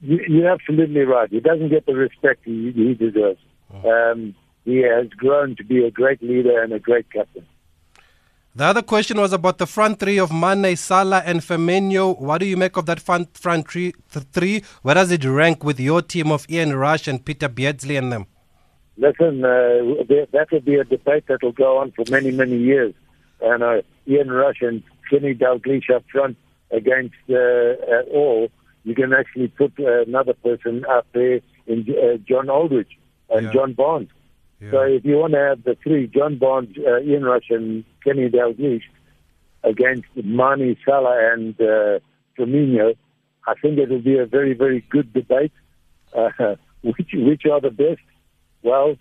you, 0.00 0.20
you're 0.28 0.50
absolutely 0.50 1.00
right. 1.00 1.30
He 1.30 1.40
doesn't 1.40 1.70
get 1.70 1.86
the 1.86 1.94
respect 1.94 2.44
he, 2.44 2.72
he 2.72 2.94
deserves. 2.94 3.40
Oh. 3.72 3.90
Um, 3.90 4.34
he 4.64 4.78
has 4.78 5.08
grown 5.10 5.56
to 5.56 5.64
be 5.64 5.84
a 5.84 5.90
great 5.90 6.22
leader 6.22 6.62
and 6.62 6.72
a 6.72 6.78
great 6.78 7.10
captain. 7.10 7.46
The 8.54 8.64
other 8.64 8.82
question 8.82 9.20
was 9.20 9.32
about 9.32 9.58
the 9.58 9.66
front 9.66 9.98
three 9.98 10.18
of 10.18 10.32
Mane, 10.32 10.76
Salah, 10.76 11.22
and 11.26 11.40
Firmino. 11.40 12.18
What 12.18 12.38
do 12.38 12.46
you 12.46 12.56
make 12.56 12.76
of 12.78 12.86
that 12.86 13.00
front 13.00 13.36
front 13.36 13.68
three? 13.68 13.92
three? 14.08 14.62
Where 14.82 14.94
does 14.94 15.10
it 15.10 15.24
rank 15.24 15.62
with 15.62 15.78
your 15.78 16.00
team 16.00 16.32
of 16.32 16.46
Ian 16.50 16.74
Rush 16.74 17.06
and 17.06 17.22
Peter 17.22 17.48
Beardsley 17.48 17.96
and 17.96 18.10
them? 18.10 18.26
Listen, 18.98 19.44
uh, 19.44 20.04
that 20.32 20.48
will 20.50 20.60
be 20.60 20.76
a 20.76 20.84
debate 20.84 21.26
that 21.28 21.42
will 21.42 21.52
go 21.52 21.78
on 21.78 21.92
for 21.92 22.04
many, 22.10 22.30
many 22.30 22.56
years. 22.56 22.94
And 23.42 23.62
uh, 23.62 23.82
Ian 24.08 24.30
Rush 24.30 24.62
and 24.62 24.82
Kenny 25.10 25.34
Dalglish 25.34 25.90
up 25.94 26.04
front 26.10 26.36
against 26.70 27.14
uh, 27.28 28.02
all, 28.12 28.48
you 28.84 28.94
can 28.94 29.12
actually 29.12 29.48
put 29.48 29.72
uh, 29.78 30.02
another 30.02 30.32
person 30.32 30.84
up 30.88 31.06
there 31.12 31.40
in 31.66 31.86
uh, 31.90 32.16
John 32.26 32.48
Aldridge 32.48 32.98
and 33.28 33.46
yeah. 33.46 33.52
John 33.52 33.74
Barnes. 33.74 34.08
Yeah. 34.60 34.70
So 34.70 34.80
if 34.82 35.04
you 35.04 35.18
want 35.18 35.34
to 35.34 35.40
have 35.40 35.64
the 35.64 35.76
three, 35.82 36.06
John 36.06 36.38
Barnes, 36.38 36.74
uh, 36.78 37.00
Ian 37.00 37.24
Rush, 37.24 37.50
and 37.50 37.84
Kenny 38.02 38.30
Dalglish 38.30 38.84
against 39.62 40.08
Mane, 40.16 40.76
Salah, 40.84 41.32
and 41.32 41.60
uh, 41.60 41.98
Firmino, 42.38 42.94
I 43.46 43.54
think 43.60 43.78
it 43.78 43.90
will 43.90 44.00
be 44.00 44.18
a 44.18 44.26
very, 44.26 44.54
very 44.54 44.80
good 44.88 45.12
debate. 45.12 45.52
Uh, 46.14 46.30
which 46.82 47.10
which 47.12 47.42
are 47.44 47.60
the 47.60 47.70
best? 47.70 48.00
Well, 48.66 48.96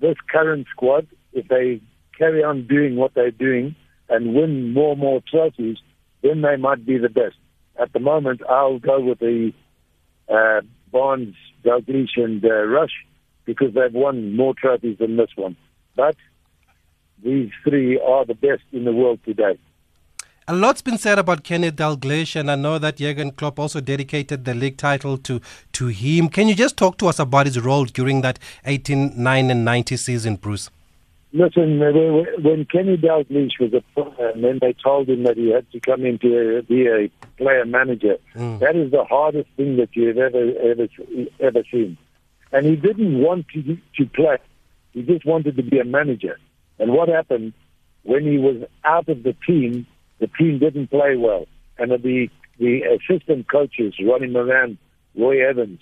this 0.00 0.14
current 0.30 0.68
squad, 0.70 1.08
if 1.32 1.48
they 1.48 1.80
carry 2.16 2.44
on 2.44 2.68
doing 2.68 2.94
what 2.94 3.12
they're 3.12 3.32
doing 3.32 3.74
and 4.08 4.34
win 4.34 4.72
more 4.72 4.92
and 4.92 5.00
more 5.00 5.20
trophies, 5.28 5.78
then 6.22 6.42
they 6.42 6.54
might 6.54 6.86
be 6.86 6.96
the 6.96 7.08
best. 7.08 7.34
At 7.76 7.92
the 7.92 7.98
moment, 7.98 8.40
I'll 8.48 8.78
go 8.78 9.00
with 9.00 9.18
the 9.18 9.52
uh, 10.28 10.60
Barnes, 10.92 11.34
Dalglish, 11.64 12.16
and 12.16 12.44
uh, 12.44 12.62
Rush 12.66 13.04
because 13.46 13.74
they've 13.74 13.92
won 13.92 14.36
more 14.36 14.54
trophies 14.54 14.98
than 14.98 15.16
this 15.16 15.30
one. 15.34 15.56
But 15.96 16.14
these 17.24 17.50
three 17.64 17.98
are 17.98 18.24
the 18.24 18.34
best 18.34 18.62
in 18.70 18.84
the 18.84 18.92
world 18.92 19.18
today. 19.24 19.58
A 20.48 20.54
lot's 20.54 20.82
been 20.82 20.98
said 20.98 21.20
about 21.20 21.44
Kenny 21.44 21.70
Dalglish, 21.70 22.34
and 22.34 22.50
I 22.50 22.56
know 22.56 22.76
that 22.76 22.96
Jurgen 22.96 23.30
Klopp 23.30 23.60
also 23.60 23.80
dedicated 23.80 24.44
the 24.44 24.54
league 24.54 24.76
title 24.76 25.16
to, 25.18 25.40
to 25.74 25.86
him. 25.86 26.28
Can 26.28 26.48
you 26.48 26.56
just 26.56 26.76
talk 26.76 26.98
to 26.98 27.06
us 27.06 27.20
about 27.20 27.46
his 27.46 27.60
role 27.60 27.84
during 27.84 28.22
that 28.22 28.40
18, 28.64 29.12
9, 29.22 29.50
and 29.52 29.64
90 29.64 29.96
season, 29.96 30.34
Bruce? 30.34 30.68
Listen, 31.32 31.78
when 31.78 32.64
Kenny 32.64 32.96
Dalglish 32.96 33.60
was 33.60 33.72
a 33.72 33.82
player, 33.94 34.30
and 34.30 34.42
then 34.42 34.58
they 34.60 34.72
told 34.72 35.08
him 35.08 35.22
that 35.22 35.36
he 35.36 35.50
had 35.50 35.70
to 35.70 35.78
come 35.78 36.04
in 36.04 36.18
to 36.18 36.62
be 36.68 36.88
a 36.88 37.08
player 37.36 37.64
manager, 37.64 38.16
mm. 38.34 38.58
that 38.58 38.74
is 38.74 38.90
the 38.90 39.04
hardest 39.04 39.48
thing 39.56 39.76
that 39.76 39.90
you've 39.94 40.18
ever 40.18 40.52
ever 40.60 40.88
ever 41.38 41.62
seen. 41.70 41.96
And 42.50 42.66
he 42.66 42.74
didn't 42.74 43.20
want 43.20 43.46
to 43.54 43.78
to 43.96 44.06
play; 44.06 44.38
he 44.92 45.02
just 45.02 45.24
wanted 45.24 45.56
to 45.56 45.62
be 45.62 45.78
a 45.78 45.84
manager. 45.84 46.38
And 46.80 46.92
what 46.92 47.08
happened 47.08 47.54
when 48.02 48.24
he 48.24 48.38
was 48.38 48.68
out 48.84 49.08
of 49.08 49.22
the 49.22 49.34
team? 49.46 49.86
The 50.22 50.30
team 50.38 50.58
didn't 50.58 50.88
play 50.88 51.16
well, 51.16 51.46
and 51.78 51.90
the 51.90 52.28
the 52.58 52.80
assistant 52.96 53.50
coaches 53.50 53.94
running 54.02 54.36
around, 54.36 54.78
Roy 55.18 55.36
Evans, 55.46 55.80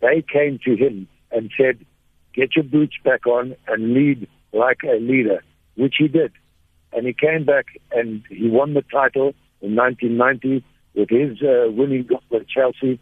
they 0.00 0.22
came 0.36 0.58
to 0.64 0.74
him 0.76 1.06
and 1.30 1.50
said, 1.56 1.78
"Get 2.34 2.56
your 2.56 2.64
boots 2.64 2.96
back 3.04 3.26
on 3.26 3.56
and 3.68 3.94
lead." 3.94 4.28
like 4.52 4.78
a 4.84 4.98
leader, 5.00 5.42
which 5.76 5.96
he 5.98 6.08
did. 6.08 6.32
And 6.92 7.06
he 7.06 7.12
came 7.12 7.44
back 7.44 7.66
and 7.92 8.22
he 8.28 8.48
won 8.48 8.74
the 8.74 8.82
title 8.82 9.34
in 9.60 9.76
1990 9.76 10.64
with 10.94 11.10
his 11.10 11.42
uh, 11.42 11.70
winning 11.70 12.04
goal 12.04 12.22
at 12.34 12.48
Chelsea. 12.48 12.98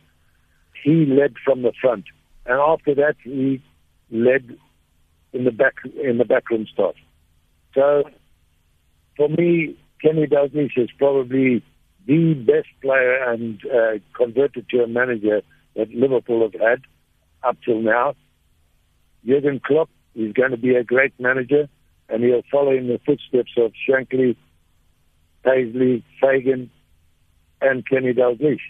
He 0.83 1.06
led 1.06 1.35
from 1.45 1.62
the 1.62 1.73
front, 1.80 2.04
and 2.45 2.61
after 2.61 2.95
that 2.95 3.16
he 3.23 3.62
led 4.11 4.56
in 5.33 5.45
the 5.45 5.50
back 5.50 5.75
in 6.02 6.18
the 6.18 6.25
backroom 6.25 6.66
staff. 6.73 6.95
So, 7.75 8.04
for 9.16 9.28
me, 9.28 9.76
Kenny 10.02 10.26
Dalglish 10.26 10.76
is 10.76 10.90
probably 10.98 11.62
the 12.06 12.34
best 12.34 12.68
player 12.82 13.22
and 13.32 13.60
uh, 13.66 13.98
converted 14.16 14.68
to 14.70 14.82
a 14.82 14.86
manager 14.86 15.42
that 15.74 15.90
Liverpool 15.94 16.42
have 16.42 16.60
had 16.60 16.82
up 17.42 17.56
till 17.64 17.80
now. 17.80 18.14
Jurgen 19.24 19.60
Klopp 19.60 19.90
is 20.14 20.32
going 20.32 20.52
to 20.52 20.56
be 20.56 20.74
a 20.74 20.84
great 20.84 21.12
manager, 21.18 21.68
and 22.08 22.22
he'll 22.22 22.42
follow 22.50 22.72
in 22.72 22.86
the 22.86 23.00
footsteps 23.04 23.52
of 23.56 23.72
Shankly, 23.88 24.36
Paisley, 25.44 26.04
Fagan, 26.20 26.70
and 27.60 27.88
Kenny 27.88 28.12
Dalglish. 28.12 28.60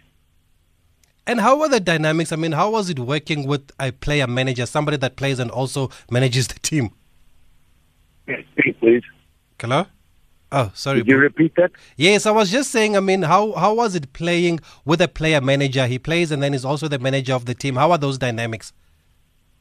And 1.27 1.41
how 1.41 1.59
were 1.59 1.69
the 1.69 1.81
dynamics? 1.81 2.31
I 2.31 2.37
mean, 2.37 2.53
how 2.53 2.71
was 2.71 2.89
it 2.89 3.01
working 3.01 3.47
with 3.47 3.71
a 3.81 3.91
player 3.91 4.27
manager, 4.27 4.65
somebody 4.65 4.97
that 4.99 5.17
plays 5.17 5.41
and 5.41 5.51
also 5.51 5.91
manages 6.11 6.47
the 6.47 6.59
team? 6.61 6.91
Yes, 8.29 8.43
please. 8.81 9.03
Hello? 9.61 9.87
Oh, 10.53 10.71
sorry. 10.75 10.99
Did 10.99 11.09
you 11.09 11.19
repeat 11.19 11.55
that? 11.57 11.73
Yes, 11.97 12.25
I 12.25 12.31
was 12.31 12.51
just 12.51 12.71
saying, 12.71 12.97
I 12.97 13.01
mean, 13.01 13.23
how, 13.23 13.53
how 13.53 13.75
was 13.75 13.95
it 13.95 14.13
playing 14.13 14.61
with 14.85 15.01
a 15.01 15.09
player 15.09 15.41
manager? 15.41 15.87
He 15.87 15.99
plays 15.99 16.31
and 16.31 16.43
then 16.43 16.53
he's 16.53 16.65
also 16.65 16.87
the 16.89 16.99
manager 16.99 17.35
of 17.35 17.47
the 17.47 17.55
team. 17.55 17.75
How 17.75 17.91
are 17.91 17.99
those 17.99 18.17
dynamics? 18.17 18.73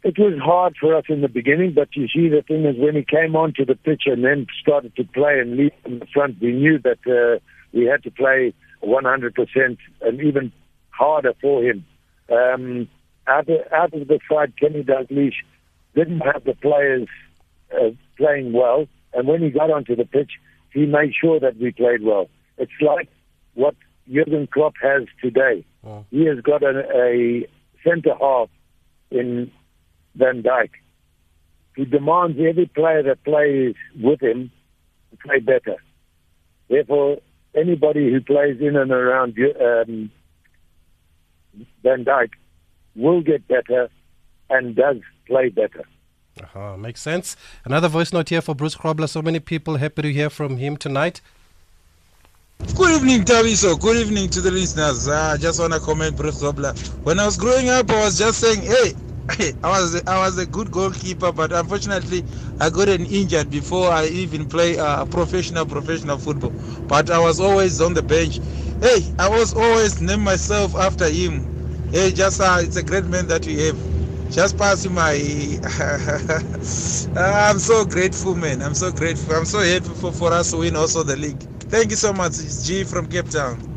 it 0.05 0.19
was 0.19 0.37
hard 0.37 0.75
for 0.79 0.95
us 0.95 1.05
in 1.09 1.21
the 1.21 1.27
beginning, 1.27 1.73
but 1.73 1.95
you 1.95 2.07
see, 2.07 2.29
the 2.29 2.43
thing 2.43 2.63
is, 2.63 2.75
when 2.77 2.95
he 2.95 3.03
came 3.03 3.35
onto 3.35 3.65
the 3.65 3.73
pitch 3.73 4.03
and 4.05 4.23
then 4.23 4.45
started 4.61 4.95
to 4.97 5.03
play 5.03 5.39
and 5.39 5.57
lead 5.57 5.71
from 5.81 5.97
the 5.97 6.05
front, 6.13 6.39
we 6.39 6.51
knew 6.51 6.77
that 6.77 6.99
uh, 7.07 7.39
we 7.73 7.85
had 7.85 8.03
to 8.03 8.11
play 8.11 8.53
100% 8.83 9.77
and 10.01 10.21
even 10.21 10.51
harder 10.91 11.33
for 11.41 11.63
him. 11.63 11.83
Um, 12.29 12.87
out, 13.25 13.49
of, 13.49 13.57
out 13.73 13.93
of 13.95 14.07
the 14.07 14.19
side, 14.31 14.53
Kenny 14.59 14.83
Dalglish 14.83 15.37
didn't 15.95 16.19
have 16.19 16.43
the 16.43 16.53
players 16.53 17.07
uh, 17.73 17.89
playing 18.15 18.53
well, 18.53 18.85
and 19.15 19.27
when 19.27 19.41
he 19.41 19.49
got 19.49 19.71
onto 19.71 19.95
the 19.95 20.05
pitch, 20.05 20.33
he 20.75 20.85
made 20.85 21.13
sure 21.19 21.39
that 21.39 21.57
we 21.57 21.71
played 21.71 22.03
well. 22.03 22.29
It's 22.57 22.79
like 22.81 23.09
what 23.53 23.75
Jurgen 24.11 24.47
Klopp 24.47 24.73
has 24.83 25.03
today. 25.23 25.65
He 26.11 26.25
has 26.25 26.39
got 26.41 26.61
a, 26.63 26.83
a 26.93 27.47
centre 27.83 28.13
half 28.19 28.49
in 29.09 29.49
Van 30.15 30.43
Dijk. 30.43 30.71
He 31.77 31.85
demands 31.85 32.37
every 32.37 32.65
player 32.67 33.03
that 33.03 33.23
plays 33.23 33.75
with 33.99 34.21
him 34.21 34.51
to 35.11 35.17
play 35.17 35.39
better. 35.39 35.77
Therefore, 36.69 37.19
anybody 37.55 38.11
who 38.11 38.19
plays 38.19 38.57
in 38.59 38.75
and 38.75 38.91
around 38.91 39.37
um, 39.39 40.11
Van 41.83 42.03
Dijk 42.03 42.31
will 42.97 43.21
get 43.21 43.47
better 43.47 43.89
and 44.49 44.75
does 44.75 44.97
play 45.25 45.49
better. 45.49 45.85
Uh-huh, 46.41 46.75
makes 46.75 47.01
sense. 47.01 47.37
Another 47.63 47.87
voice 47.87 48.11
note 48.11 48.27
here 48.29 48.41
for 48.41 48.53
Bruce 48.53 48.75
Grobbelaar. 48.75 49.07
So 49.07 49.21
many 49.21 49.39
people 49.39 49.77
happy 49.77 50.01
to 50.01 50.11
hear 50.11 50.29
from 50.29 50.57
him 50.57 50.75
tonight. 50.75 51.21
Good 52.75 52.95
evening, 52.95 53.23
Thabiso. 53.23 53.79
Good 53.79 53.97
evening 53.97 54.29
to 54.31 54.41
the 54.41 54.51
listeners. 54.51 55.07
Uh, 55.07 55.31
I 55.33 55.37
just 55.37 55.59
want 55.61 55.71
to 55.73 55.79
comment, 55.79 56.17
Bruce 56.17 56.41
Grobbelaar. 56.41 56.77
When 57.03 57.19
I 57.19 57.25
was 57.25 57.37
growing 57.37 57.69
up, 57.69 57.89
I 57.89 58.03
was 58.03 58.17
just 58.17 58.39
saying, 58.39 58.61
hey, 58.63 58.93
I 59.63 59.69
was 59.69 60.03
I 60.07 60.19
was 60.19 60.37
a 60.37 60.45
good 60.45 60.71
goalkeeper, 60.71 61.31
but 61.31 61.53
unfortunately, 61.53 62.25
I 62.59 62.69
got 62.69 62.89
injured 62.89 63.49
before 63.49 63.89
I 63.89 64.07
even 64.07 64.47
play 64.47 64.77
uh, 64.77 65.05
professional 65.05 65.65
professional 65.65 66.17
football. 66.17 66.51
But 66.87 67.09
I 67.09 67.19
was 67.19 67.39
always 67.39 67.79
on 67.79 67.93
the 67.93 68.03
bench. 68.03 68.39
Hey, 68.81 69.09
I 69.19 69.29
was 69.29 69.53
always 69.53 70.01
name 70.01 70.21
myself 70.21 70.75
after 70.75 71.07
him. 71.07 71.89
Hey, 71.91 72.11
just 72.11 72.41
uh, 72.41 72.57
it's 72.59 72.75
a 72.75 72.83
great 72.83 73.05
man 73.05 73.27
that 73.27 73.45
we 73.45 73.57
have. 73.67 73.77
Just 74.29 74.57
passing 74.57 74.93
my. 74.93 75.13
I'm 77.17 77.59
so 77.59 77.85
grateful, 77.85 78.35
man. 78.35 78.61
I'm 78.61 78.73
so 78.73 78.91
grateful. 78.91 79.35
I'm 79.35 79.45
so 79.45 79.59
happy 79.59 79.89
for, 79.89 80.11
for 80.11 80.33
us 80.33 80.51
to 80.51 80.57
win 80.57 80.75
also 80.75 81.03
the 81.03 81.15
league. 81.15 81.39
Thank 81.69 81.91
you 81.91 81.95
so 81.95 82.11
much. 82.11 82.33
It's 82.33 82.67
G 82.67 82.83
from 82.83 83.07
Cape 83.07 83.29
Town. 83.29 83.71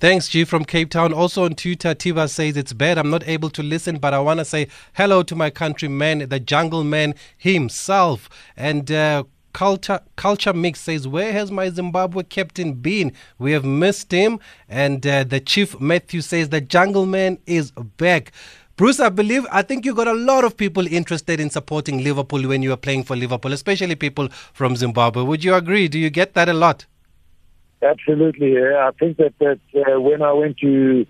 Thanks, 0.00 0.28
G 0.28 0.44
from 0.44 0.64
Cape 0.64 0.90
Town. 0.90 1.14
Also 1.14 1.44
on 1.44 1.54
Twitter, 1.54 1.94
Tiva 1.94 2.28
says 2.28 2.56
it's 2.56 2.72
bad. 2.72 2.98
I'm 2.98 3.10
not 3.10 3.26
able 3.26 3.48
to 3.50 3.62
listen, 3.62 3.98
but 3.98 4.12
I 4.12 4.18
want 4.18 4.38
to 4.38 4.44
say 4.44 4.68
hello 4.94 5.22
to 5.22 5.34
my 5.34 5.50
countryman, 5.50 6.28
the 6.28 6.40
jungle 6.40 6.84
man 6.84 7.14
himself. 7.38 8.28
And 8.56 8.90
uh, 8.92 9.24
Culture 9.54 10.00
Culture 10.16 10.52
Mix 10.52 10.80
says, 10.80 11.08
Where 11.08 11.32
has 11.32 11.50
my 11.50 11.70
Zimbabwe 11.70 12.24
captain 12.24 12.74
been? 12.74 13.12
We 13.38 13.52
have 13.52 13.64
missed 13.64 14.12
him. 14.12 14.40
And 14.68 15.06
uh, 15.06 15.24
the 15.24 15.40
chief 15.40 15.80
Matthew 15.80 16.20
says, 16.20 16.50
The 16.50 16.60
jungle 16.60 17.06
man 17.06 17.38
is 17.46 17.70
back. 17.70 18.32
Bruce, 18.76 18.98
I 18.98 19.08
believe, 19.08 19.46
I 19.52 19.62
think 19.62 19.84
you 19.84 19.94
got 19.94 20.08
a 20.08 20.14
lot 20.14 20.42
of 20.42 20.56
people 20.56 20.84
interested 20.88 21.38
in 21.38 21.48
supporting 21.48 22.02
Liverpool 22.02 22.48
when 22.48 22.60
you 22.60 22.70
were 22.70 22.76
playing 22.76 23.04
for 23.04 23.14
Liverpool, 23.14 23.52
especially 23.52 23.94
people 23.94 24.28
from 24.52 24.74
Zimbabwe. 24.74 25.22
Would 25.22 25.44
you 25.44 25.54
agree? 25.54 25.86
Do 25.86 25.96
you 25.96 26.10
get 26.10 26.34
that 26.34 26.48
a 26.48 26.52
lot? 26.52 26.84
Absolutely. 27.82 28.54
Yeah. 28.54 28.88
I 28.88 28.90
think 28.98 29.18
that, 29.18 29.34
that 29.38 29.60
uh, 29.76 30.00
when 30.00 30.22
I 30.22 30.32
went 30.32 30.58
to 30.58 31.06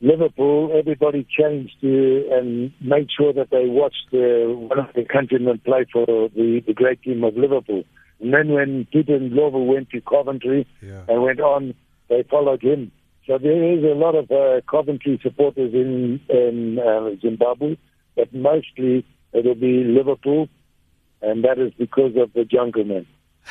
Liverpool, 0.00 0.72
everybody 0.78 1.26
changed 1.36 1.80
to 1.80 2.28
and 2.30 2.72
made 2.80 3.08
sure 3.10 3.32
that 3.32 3.50
they 3.50 3.66
watched 3.66 4.06
uh, 4.14 4.54
one 4.54 4.78
of 4.78 4.94
the 4.94 5.04
countrymen 5.04 5.58
play 5.58 5.84
for 5.92 6.06
the, 6.06 6.62
the 6.64 6.72
great 6.72 7.02
team 7.02 7.24
of 7.24 7.36
Liverpool. 7.36 7.82
And 8.20 8.32
then 8.32 8.50
when 8.50 8.86
Peter 8.92 9.18
Ndlovu 9.18 9.66
went 9.66 9.90
to 9.90 10.00
Coventry 10.00 10.66
yeah. 10.80 11.02
and 11.08 11.22
went 11.22 11.40
on, 11.40 11.74
they 12.08 12.22
followed 12.22 12.62
him. 12.62 12.92
So 13.26 13.38
there 13.38 13.72
is 13.72 13.84
a 13.84 13.94
lot 13.94 14.14
of 14.14 14.30
uh, 14.30 14.60
Coventry 14.68 15.20
supporters 15.22 15.72
in, 15.74 16.20
in 16.28 16.78
uh, 16.78 17.10
Zimbabwe, 17.20 17.76
but 18.16 18.32
mostly 18.34 19.04
it'll 19.32 19.54
be 19.54 19.84
Liverpool, 19.84 20.48
and 21.22 21.44
that 21.44 21.58
is 21.58 21.72
because 21.78 22.16
of 22.16 22.32
the 22.32 22.44
Jungleman. 22.44 23.06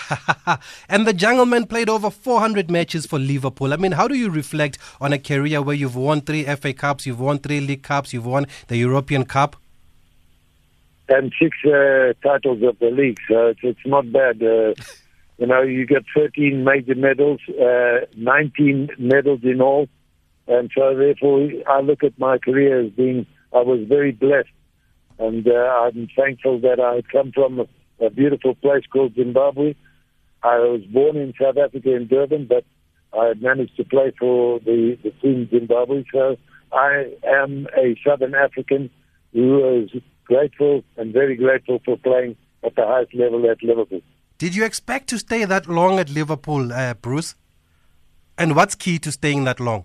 and 0.90 1.08
the 1.08 1.14
Jungleman 1.14 1.68
played 1.68 1.90
over 1.90 2.10
400 2.10 2.70
matches 2.70 3.06
for 3.06 3.20
Liverpool. 3.20 3.74
I 3.74 3.78
mean, 3.78 3.92
how 3.94 4.08
do 4.08 4.16
you 4.16 4.30
reflect 4.30 4.78
on 5.00 5.14
a 5.14 5.20
career 5.20 5.62
where 5.62 5.76
you've 5.76 5.96
won 5.96 6.22
three 6.22 6.44
FA 6.44 6.74
Cups, 6.74 7.06
you've 7.06 7.20
won 7.20 7.40
three 7.40 7.60
League 7.60 7.84
Cups, 7.84 8.14
you've 8.14 8.26
won 8.26 8.48
the 8.68 8.78
European 8.78 9.26
Cup? 9.26 9.56
And 11.08 11.34
six 11.40 11.58
uh, 11.66 12.14
titles 12.22 12.62
of 12.64 12.78
the 12.80 12.92
league, 12.92 13.20
so 13.28 13.48
it's, 13.48 13.60
it's 13.64 13.86
not 13.86 14.12
bad. 14.12 14.42
You 15.40 15.48
know, 15.48 15.62
you 15.62 15.86
get 15.86 16.04
13 16.16 16.64
major 16.64 16.96
medals, 16.96 17.40
uh, 17.50 18.06
19 18.16 18.90
medals 18.98 19.40
in 19.44 19.62
all. 19.62 19.88
And 20.48 20.70
so, 20.76 20.96
therefore, 20.96 21.50
I 21.68 21.82
look 21.82 22.04
at 22.04 22.18
my 22.20 22.38
career 22.38 22.86
as 22.86 22.92
being, 22.92 23.26
I 23.54 23.62
was 23.62 23.88
very 23.88 24.12
blessed. 24.12 24.50
And 25.18 25.48
uh, 25.48 25.52
I'm 25.52 26.08
thankful 26.16 26.60
that 26.62 26.80
I 26.80 27.02
come 27.12 27.32
from 27.32 27.60
a, 27.60 28.06
a 28.06 28.10
beautiful 28.10 28.56
place 28.56 28.84
called 28.92 29.16
Zimbabwe 29.16 29.76
I 30.44 30.58
was 30.60 30.82
born 30.86 31.18
in 31.18 31.34
South 31.40 31.58
Africa 31.58 31.96
in 31.96 32.08
Durban, 32.08 32.48
but 32.48 32.64
I 33.14 33.34
managed 33.40 33.76
to 33.78 33.84
play 33.84 34.14
for 34.18 34.60
the, 34.60 34.98
the 35.04 35.12
team 35.22 35.50
Zimbabwe. 35.50 36.06
So 36.14 36.38
I 36.72 37.14
am 37.26 37.68
a 37.78 37.96
Southern 38.06 38.36
African 38.36 38.90
who 39.34 39.84
is 39.84 40.02
grateful 40.26 40.84
and 40.98 41.12
very 41.12 41.36
grateful 41.36 41.82
for 41.84 41.98
playing 41.98 42.38
at 42.64 42.76
the 42.76 42.86
highest 42.86 43.14
level 43.14 43.50
at 43.50 43.62
Liverpool. 43.64 44.02
Did 44.40 44.56
you 44.56 44.64
expect 44.64 45.10
to 45.10 45.20
stay 45.20 45.44
that 45.44 45.68
long 45.68 46.00
at 46.00 46.10
Liverpool, 46.10 46.72
uh, 46.72 46.94
Bruce? 46.94 47.36
And 48.38 48.56
what's 48.56 48.74
key 48.74 48.98
to 49.00 49.12
staying 49.12 49.44
that 49.44 49.60
long? 49.60 49.84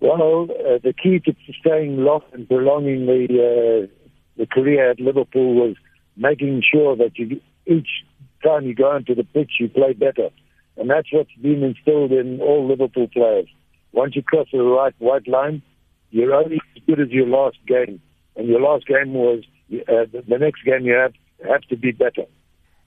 Well, 0.00 0.48
uh, 0.50 0.78
the 0.82 0.92
key 0.92 1.20
to 1.20 1.32
staying 1.60 1.98
long 1.98 2.22
and 2.32 2.48
prolonging 2.48 3.06
the 3.06 3.22
uh, 3.22 3.86
the 4.36 4.46
career 4.46 4.90
at 4.90 4.98
Liverpool 4.98 5.54
was 5.54 5.76
making 6.16 6.64
sure 6.72 6.96
that 6.96 7.16
you 7.16 7.40
each 7.68 8.04
time 8.42 8.66
you 8.66 8.74
go 8.74 8.96
into 8.96 9.14
the 9.14 9.22
pitch, 9.22 9.52
you 9.60 9.68
play 9.68 9.92
better. 9.92 10.30
And 10.76 10.90
that's 10.90 11.12
what's 11.12 11.30
been 11.40 11.62
instilled 11.62 12.10
in 12.10 12.40
all 12.40 12.66
Liverpool 12.66 13.06
players. 13.06 13.46
Once 13.92 14.16
you 14.16 14.24
cross 14.24 14.48
the 14.52 14.58
right 14.58 14.94
white 14.98 15.28
line, 15.28 15.62
you're 16.10 16.34
only 16.34 16.60
as 16.76 16.82
good 16.84 16.98
as 16.98 17.10
your 17.10 17.28
last 17.28 17.58
game. 17.68 18.02
And 18.34 18.48
your 18.48 18.60
last 18.60 18.88
game 18.88 19.14
was 19.14 19.44
uh, 19.72 20.06
the 20.12 20.38
next 20.38 20.64
game 20.64 20.84
you 20.84 20.94
have 20.94 21.12
have 21.48 21.62
to 21.68 21.76
be 21.76 21.92
better. 21.92 22.26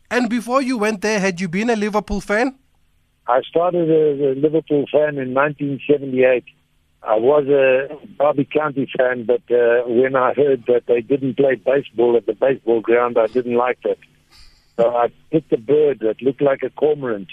And 0.10 0.30
before 0.30 0.62
you 0.62 0.78
went 0.78 1.02
there, 1.02 1.20
had 1.20 1.42
you 1.42 1.48
been 1.48 1.70
a 1.70 1.76
Liverpool 1.76 2.22
fan? 2.22 2.56
I 3.28 3.42
started 3.42 3.90
as 3.90 4.20
a 4.20 4.40
Liverpool 4.40 4.86
fan 4.92 5.18
in 5.18 5.34
1978. 5.34 6.44
I 7.02 7.16
was 7.16 7.48
a 7.48 7.96
Derby 8.20 8.46
County 8.46 8.90
fan, 8.98 9.26
but 9.26 9.42
uh, 9.52 9.84
when 9.88 10.16
I 10.16 10.34
heard 10.34 10.64
that 10.68 10.84
they 10.88 11.02
didn't 11.02 11.38
play 11.38 11.56
baseball 11.56 12.18
at 12.18 12.26
the 12.26 12.34
baseball 12.34 12.82
ground, 12.82 13.18
I 13.18 13.28
didn't 13.28 13.56
like 13.56 13.80
that. 13.84 13.98
So 14.78 14.96
I 14.96 15.08
picked 15.32 15.54
a 15.54 15.58
bird 15.58 16.00
that 16.00 16.22
looked 16.22 16.42
like 16.42 16.64
a 16.64 16.70
cormorant, 16.70 17.30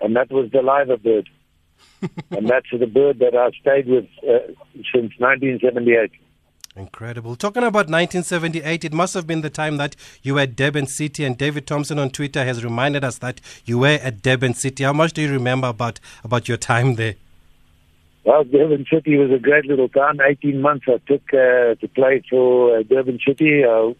and 0.00 0.16
that 0.16 0.30
was 0.30 0.50
the 0.50 0.62
liver 0.62 0.96
bird. 0.96 1.28
and 2.30 2.48
that's 2.48 2.66
the 2.70 2.86
bird 2.86 3.18
that 3.18 3.34
I've 3.34 3.54
stayed 3.60 3.86
with 3.86 4.06
uh, 4.22 4.52
since 4.92 5.12
1978. 5.18 6.10
Incredible. 6.76 7.36
Talking 7.36 7.62
about 7.62 7.86
1978, 7.88 8.84
it 8.84 8.92
must 8.92 9.14
have 9.14 9.28
been 9.28 9.42
the 9.42 9.50
time 9.50 9.76
that 9.76 9.94
you 10.22 10.34
were 10.34 10.40
at 10.40 10.56
Durban 10.56 10.88
City, 10.88 11.24
and 11.24 11.38
David 11.38 11.68
Thompson 11.68 12.00
on 12.00 12.10
Twitter 12.10 12.44
has 12.44 12.64
reminded 12.64 13.04
us 13.04 13.18
that 13.18 13.40
you 13.64 13.78
were 13.78 14.00
at 14.02 14.22
Durban 14.22 14.54
City. 14.54 14.82
How 14.82 14.92
much 14.92 15.12
do 15.12 15.22
you 15.22 15.30
remember 15.30 15.68
about, 15.68 16.00
about 16.24 16.48
your 16.48 16.56
time 16.56 16.96
there? 16.96 17.14
Well, 18.24 18.42
Durban 18.42 18.86
City 18.92 19.16
was 19.16 19.30
a 19.30 19.38
great 19.38 19.66
little 19.66 19.88
town. 19.88 20.18
18 20.20 20.60
months 20.60 20.86
I 20.88 20.98
took 21.06 21.22
uh, 21.32 21.76
to 21.76 21.88
play 21.94 22.24
for 22.28 22.78
uh, 22.78 22.82
Durban 22.82 23.20
City. 23.24 23.62
Uh, 23.64 23.92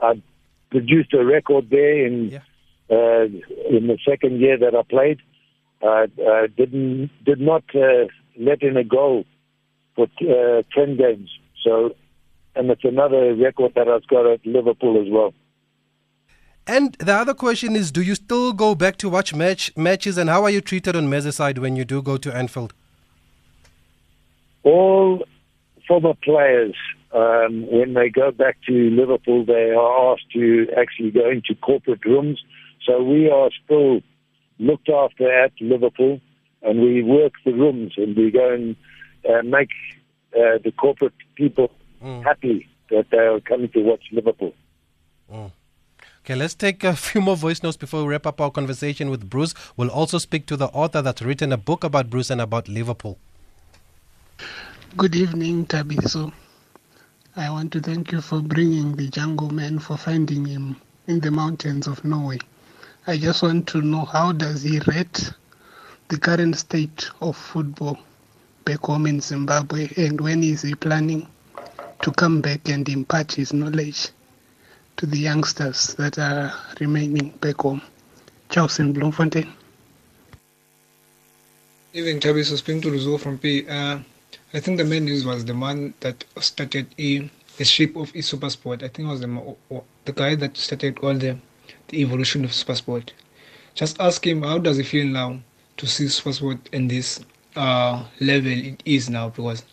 I 0.00 0.22
produced 0.70 1.12
a 1.12 1.24
record 1.24 1.68
there 1.68 2.06
in 2.06 2.30
yeah. 2.30 2.38
uh, 2.90 3.24
in 3.68 3.88
the 3.88 3.98
second 4.08 4.40
year 4.40 4.56
that 4.56 4.74
I 4.74 4.82
played. 4.82 5.20
I 5.82 6.04
uh, 6.04 6.46
didn't 6.56 7.10
did 7.24 7.40
not 7.40 7.64
uh, 7.74 8.06
let 8.38 8.62
in 8.62 8.76
a 8.76 8.84
goal 8.84 9.24
for 9.96 10.06
uh, 10.22 10.62
ten 10.74 10.96
games. 10.96 11.30
So, 11.64 11.94
and 12.54 12.70
it's 12.70 12.84
another 12.84 13.34
record 13.34 13.72
that 13.74 13.88
I've 13.88 14.06
got 14.06 14.26
at 14.26 14.44
Liverpool 14.46 15.00
as 15.00 15.10
well. 15.10 15.32
And 16.66 16.94
the 16.94 17.14
other 17.14 17.34
question 17.34 17.74
is, 17.74 17.90
do 17.90 18.02
you 18.02 18.14
still 18.14 18.52
go 18.52 18.74
back 18.74 18.96
to 18.98 19.08
watch 19.08 19.34
match 19.34 19.76
matches, 19.76 20.16
and 20.16 20.30
how 20.30 20.44
are 20.44 20.50
you 20.50 20.60
treated 20.60 20.94
on 20.94 21.08
Merseyside 21.08 21.58
when 21.58 21.74
you 21.74 21.84
do 21.84 22.00
go 22.02 22.16
to 22.16 22.34
Anfield? 22.34 22.72
All 24.62 25.24
former 25.88 26.14
players 26.22 26.76
um, 27.12 27.66
when 27.70 27.94
they 27.94 28.08
go 28.08 28.30
back 28.30 28.58
to 28.68 28.72
Liverpool, 28.72 29.44
they 29.44 29.70
are 29.70 30.12
asked 30.12 30.30
to 30.32 30.68
actually 30.76 31.10
go 31.10 31.28
into 31.28 31.54
corporate 31.56 32.04
rooms. 32.04 32.40
So 32.86 33.02
we 33.02 33.28
are 33.28 33.50
still 33.64 34.00
looked 34.58 34.88
after 34.88 35.30
at 35.30 35.52
Liverpool, 35.60 36.20
and 36.62 36.80
we 36.80 37.02
work 37.02 37.32
the 37.44 37.52
rooms 37.52 37.94
and 37.96 38.16
we 38.16 38.30
go 38.30 38.54
and 38.54 38.76
uh, 39.28 39.42
make 39.42 39.70
uh, 40.34 40.58
the 40.64 40.72
corporate 40.76 41.14
people 41.34 41.70
mm. 42.02 42.22
happy 42.24 42.68
that 42.90 43.10
they 43.10 43.18
are 43.18 43.40
coming 43.40 43.68
to 43.70 43.80
watch 43.80 44.04
Liverpool. 44.12 44.54
Mm. 45.32 45.50
Okay, 46.24 46.34
let's 46.34 46.54
take 46.54 46.84
a 46.84 46.94
few 47.08 47.20
more 47.20 47.36
voice 47.36 47.62
notes 47.62 47.76
before 47.76 48.02
we 48.02 48.08
wrap 48.08 48.26
up 48.26 48.40
our 48.40 48.50
conversation 48.50 49.10
with 49.10 49.28
Bruce. 49.28 49.54
We'll 49.76 49.90
also 49.90 50.18
speak 50.18 50.46
to 50.46 50.56
the 50.56 50.68
author 50.68 51.02
that's 51.02 51.22
written 51.22 51.52
a 51.52 51.56
book 51.56 51.84
about 51.84 52.10
Bruce 52.10 52.30
and 52.30 52.40
about 52.40 52.68
Liverpool. 52.68 53.18
Good 54.96 55.14
evening, 55.14 55.66
Thabiso. 55.66 56.32
I 57.34 57.48
want 57.48 57.72
to 57.72 57.80
thank 57.80 58.12
you 58.12 58.20
for 58.20 58.40
bringing 58.40 58.94
the 58.94 59.08
jungle 59.08 59.50
man 59.50 59.78
for 59.78 59.96
finding 59.96 60.44
him 60.44 60.76
in 61.06 61.20
the 61.20 61.30
mountains 61.30 61.86
of 61.86 62.04
Norway. 62.04 62.38
I 63.06 63.16
just 63.16 63.42
want 63.42 63.66
to 63.68 63.80
know 63.80 64.04
how 64.04 64.32
does 64.32 64.62
he 64.62 64.80
rate 64.86 65.32
the 66.08 66.18
current 66.18 66.56
state 66.56 67.10
of 67.20 67.36
football 67.36 67.98
back 68.64 68.80
home 68.80 69.06
in 69.06 69.20
Zimbabwe 69.20 69.88
and 69.96 70.20
when 70.20 70.42
is 70.42 70.62
he 70.62 70.74
planning 70.74 71.26
to 72.02 72.10
come 72.12 72.40
back 72.40 72.68
and 72.68 72.88
impart 72.88 73.32
his 73.32 73.52
knowledge 73.52 74.10
to 74.96 75.06
the 75.06 75.18
youngsters 75.18 75.94
that 75.94 76.18
are 76.18 76.52
remaining 76.80 77.30
back 77.40 77.60
home. 77.60 77.80
Charles 78.50 78.78
in 78.80 78.92
Bloemfontein. 78.92 79.50
Even 81.94 82.20
to 82.20 82.32
Rizzo 82.32 83.18
from 83.18 83.38
P. 83.38 83.66
Uh, 83.68 84.00
I 84.54 84.60
think 84.60 84.78
the 84.78 84.84
main 84.84 85.04
news 85.04 85.24
was 85.24 85.44
the 85.44 85.54
man 85.54 85.94
that 86.00 86.24
started 86.40 86.86
a, 86.98 87.30
the 87.56 87.64
shape 87.64 87.96
of 87.96 88.14
e 88.14 88.20
super 88.20 88.50
sport. 88.50 88.82
I 88.82 88.88
think 88.88 89.08
it 89.08 89.10
was 89.10 89.20
the, 89.20 89.82
the 90.04 90.12
guy 90.12 90.34
that 90.34 90.56
started 90.56 90.98
all 90.98 91.14
the, 91.14 91.38
the 91.88 92.00
evolution 92.02 92.44
of 92.44 92.52
super 92.52 92.74
sport. 92.74 93.12
Just 93.74 94.00
ask 94.00 94.26
him 94.26 94.42
how 94.42 94.58
does 94.58 94.76
he 94.76 94.82
feel 94.82 95.06
now 95.06 95.40
to 95.78 95.86
see 95.86 96.08
super 96.08 96.32
sport 96.32 96.68
in 96.72 96.88
this 96.88 97.24
uh, 97.56 98.04
level 98.20 98.52
it 98.52 98.82
is 98.84 99.08
now 99.08 99.28
because 99.30 99.64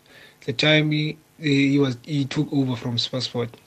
the 0.46 0.54
time 0.54 0.92
he, 0.92 1.18
he 1.42 1.80
was 1.80 1.98
he 2.04 2.26
took 2.26 2.52
over 2.52 2.76
from 2.76 2.98
super 2.98 3.22
sport 3.22 3.58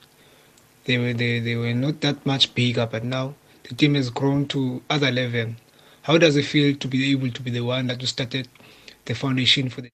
they 0.84 0.98
were 0.98 1.12
they, 1.12 1.38
they 1.40 1.56
were 1.56 1.74
not 1.74 2.00
that 2.00 2.24
much 2.26 2.54
bigger 2.54 2.86
but 2.86 3.04
now 3.04 3.34
the 3.64 3.74
team 3.74 3.94
has 3.94 4.10
grown 4.10 4.46
to 4.46 4.82
other 4.90 5.10
level 5.10 5.54
how 6.02 6.18
does 6.18 6.36
it 6.36 6.44
feel 6.44 6.74
to 6.76 6.88
be 6.88 7.10
able 7.10 7.30
to 7.30 7.42
be 7.42 7.50
the 7.50 7.60
one 7.60 7.86
that 7.86 8.02
started 8.02 8.48
the 9.04 9.14
foundation 9.14 9.68
for 9.68 9.80
the 9.80 9.90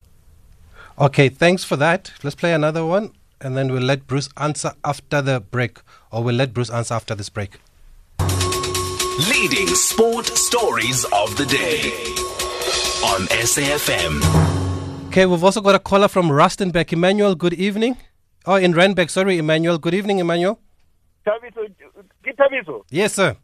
Okay, 1.00 1.28
thanks 1.28 1.62
for 1.62 1.76
that. 1.76 2.10
Let's 2.24 2.34
play 2.34 2.52
another 2.52 2.84
one. 2.84 3.12
and 3.40 3.56
then 3.56 3.72
we'll 3.72 3.82
let 3.82 4.06
Bruce 4.06 4.28
answer 4.36 4.72
after 4.84 5.22
the 5.22 5.40
break, 5.40 5.78
or 6.10 6.22
we'll 6.22 6.34
let 6.34 6.52
Bruce 6.52 6.70
answer 6.70 6.94
after 6.94 7.14
this 7.14 7.28
break. 7.28 7.58
Leading 9.30 9.68
sport 9.68 10.26
stories 10.26 11.04
of 11.12 11.36
the 11.36 11.46
day 11.46 11.92
on 13.04 13.26
SAFM. 13.28 14.67
Okay, 15.18 15.26
we've 15.26 15.42
also 15.42 15.60
got 15.60 15.74
a 15.74 15.80
caller 15.80 16.06
from 16.06 16.28
Rustenburg. 16.28 16.92
Emmanuel, 16.92 17.34
good 17.34 17.54
evening. 17.54 17.96
Oh, 18.46 18.54
in 18.54 18.72
Randburg, 18.72 19.10
sorry, 19.10 19.36
Emmanuel. 19.38 19.76
Good 19.76 19.94
evening, 19.94 20.20
Emmanuel. 20.20 20.60
Thabiso, 21.26 21.66
Thabiso. 22.24 22.84
Yes, 22.88 23.14
sir. 23.14 23.36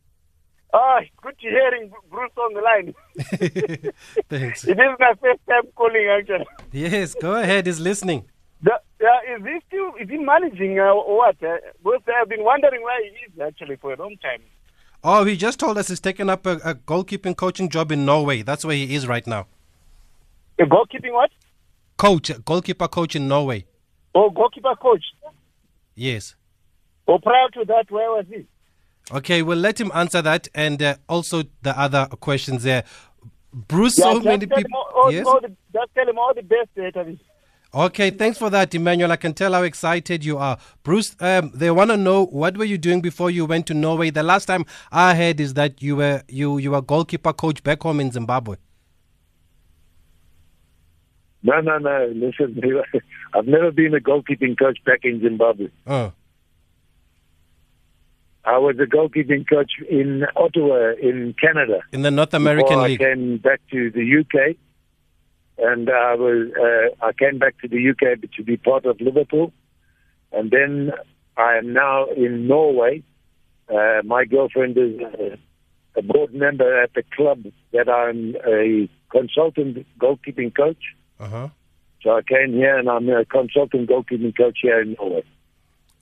Ah, 0.73 1.01
good 1.21 1.37
to 1.41 1.49
hearing 1.49 1.91
Bruce 2.09 2.31
on 2.37 2.55
the 2.55 2.61
line. 2.61 2.95
Thanks. 4.29 4.63
It 4.69 4.79
is 4.79 4.99
my 5.01 5.15
first 5.21 5.41
time 5.49 5.63
calling 5.75 6.07
actually. 6.17 6.47
Yes, 6.71 7.17
go 7.21 7.35
ahead. 7.35 7.67
He's 7.67 7.81
listening. 7.81 8.25
The, 8.63 8.79
yeah, 9.01 9.35
is 9.37 9.43
he 9.43 9.59
still 9.67 9.95
is 10.01 10.09
he 10.09 10.19
managing 10.19 10.79
uh, 10.79 10.93
or 10.93 11.17
what? 11.17 11.43
Uh, 11.43 11.57
because 11.83 12.03
I've 12.07 12.29
been 12.29 12.45
wondering 12.45 12.85
where 12.85 13.03
he 13.03 13.11
is 13.27 13.41
actually 13.45 13.75
for 13.83 13.93
a 13.93 13.97
long 13.97 14.17
time. 14.23 14.43
Oh, 15.03 15.25
he 15.25 15.37
just 15.37 15.59
told 15.59 15.77
us 15.79 15.89
he's 15.89 15.99
taken 15.99 16.31
up 16.31 16.47
a, 16.47 16.53
a 16.59 16.77
goalkeeping 16.77 17.37
coaching 17.37 17.69
job 17.69 17.91
in 17.91 18.05
Norway. 18.05 18.43
That's 18.43 18.65
where 18.65 18.77
he 18.77 18.95
is 18.95 19.09
right 19.09 19.27
now. 19.27 19.49
A 20.61 20.63
goalkeeping 20.67 21.13
what? 21.13 21.31
Coach, 22.05 22.31
goalkeeper 22.45 22.87
coach 22.87 23.17
in 23.17 23.29
Norway. 23.29 23.65
Oh, 24.15 24.29
goalkeeper 24.29 24.75
coach. 24.77 25.03
Yes. 25.95 26.35
Or 27.07 27.19
prior 27.19 27.49
to 27.55 27.65
that, 27.65 27.91
where 27.91 28.11
was 28.11 28.27
he? 28.29 28.45
Okay, 29.11 29.41
we'll 29.41 29.57
let 29.57 29.81
him 29.81 29.91
answer 29.95 30.21
that 30.21 30.47
and 30.55 30.83
uh, 30.83 30.97
also 31.09 31.45
the 31.63 31.79
other 31.81 32.05
questions 32.21 32.63
there. 32.63 32.85
Bruce, 33.55 33.99
Yeah, 33.99 34.13
so 34.13 34.21
many 34.21 34.45
people. 34.45 34.85
all, 34.95 35.11
Yes. 35.11 35.27
all 35.27 35.41
the, 35.41 35.49
just 35.73 35.95
tell 35.95 36.07
him 36.07 36.19
all 36.19 36.35
the 36.35 36.43
best, 36.43 37.19
Okay, 37.75 38.11
thanks 38.11 38.37
for 38.37 38.51
that, 38.51 38.75
Emmanuel. 38.75 39.11
I 39.11 39.17
can 39.17 39.33
tell 39.33 39.55
how 39.55 39.63
excited 39.63 40.27
you 40.27 40.37
are. 40.37 40.59
Bruce, 40.83 41.17
um, 41.21 41.53
they 41.55 41.71
want 41.71 41.91
to 41.91 41.97
know 41.97 42.27
what 42.27 42.59
were 42.59 42.67
you 42.67 42.77
doing 42.77 43.01
before 43.01 43.31
you 43.31 43.47
went 43.47 43.67
to 43.69 43.75
Norway? 43.75 44.11
The 44.11 44.23
last 44.23 44.45
time 44.45 44.67
I 44.93 45.15
heard 45.15 45.41
is 45.41 45.55
that 45.55 45.81
you 45.81 45.97
were 45.97 46.23
you 46.29 46.59
you 46.59 46.73
were 46.73 46.83
goalkeeper 46.83 47.33
coach 47.33 47.63
back 47.63 47.83
home 47.83 48.01
in 48.01 48.13
Zimbabwe. 48.13 48.57
No, 51.45 51.61
no, 51.61 51.77
no. 51.79 52.11
Listen, 52.15 52.61
I've 53.35 53.47
never 53.47 53.71
been 53.71 53.95
a 53.95 54.01
goalkeeping 54.01 54.59
coach 54.59 54.79
back 54.85 55.01
in 55.05 55.21
Zimbabwe. 55.21 55.69
Oh. 55.87 56.13
I 58.47 58.59
was 58.59 58.77
a 58.79 58.87
goalkeeping 58.87 59.49
coach 59.49 59.73
in 59.89 60.25
Ottawa, 60.37 60.93
in 61.01 61.35
Canada. 61.41 61.81
In 61.93 62.03
the 62.03 62.11
North 62.11 62.35
American 62.35 62.83
League. 62.83 63.01
I 63.01 63.05
came 63.05 63.37
back 63.39 63.61
to 63.71 63.91
the 63.91 64.21
UK, 64.21 64.57
and 65.59 65.89
I 65.89 66.15
was 66.15 66.51
uh, 66.59 67.07
I 67.07 67.13
came 67.13 67.39
back 67.39 67.59
to 67.61 67.69
the 67.69 67.91
UK 67.91 68.21
to 68.37 68.43
be 68.43 68.57
part 68.57 68.87
of 68.87 69.01
Liverpool, 69.01 69.53
and 70.33 70.51
then 70.51 70.93
I 71.37 71.57
am 71.57 71.73
now 71.73 72.07
in 72.07 72.47
Norway. 72.47 73.03
Uh, 73.69 74.03
my 74.05 74.25
girlfriend 74.25 74.77
is 74.77 75.01
a, 75.01 75.39
a 75.99 76.03
board 76.03 76.35
member 76.35 76.83
at 76.83 76.93
the 76.95 77.03
club 77.17 77.45
that 77.73 77.89
I'm 77.89 78.37
a 78.47 78.89
consultant 79.11 79.87
goalkeeping 79.99 80.55
coach. 80.55 80.83
Uh-huh. 81.21 81.49
So 82.03 82.11
I 82.11 82.23
came 82.23 82.53
here 82.53 82.79
and 82.79 82.89
I'm 82.89 83.09
a 83.09 83.25
consultant 83.25 83.89
goalkeeping 83.89 84.37
coach 84.37 84.59
here 84.63 84.81
in 84.83 84.95
Norway. 84.99 85.25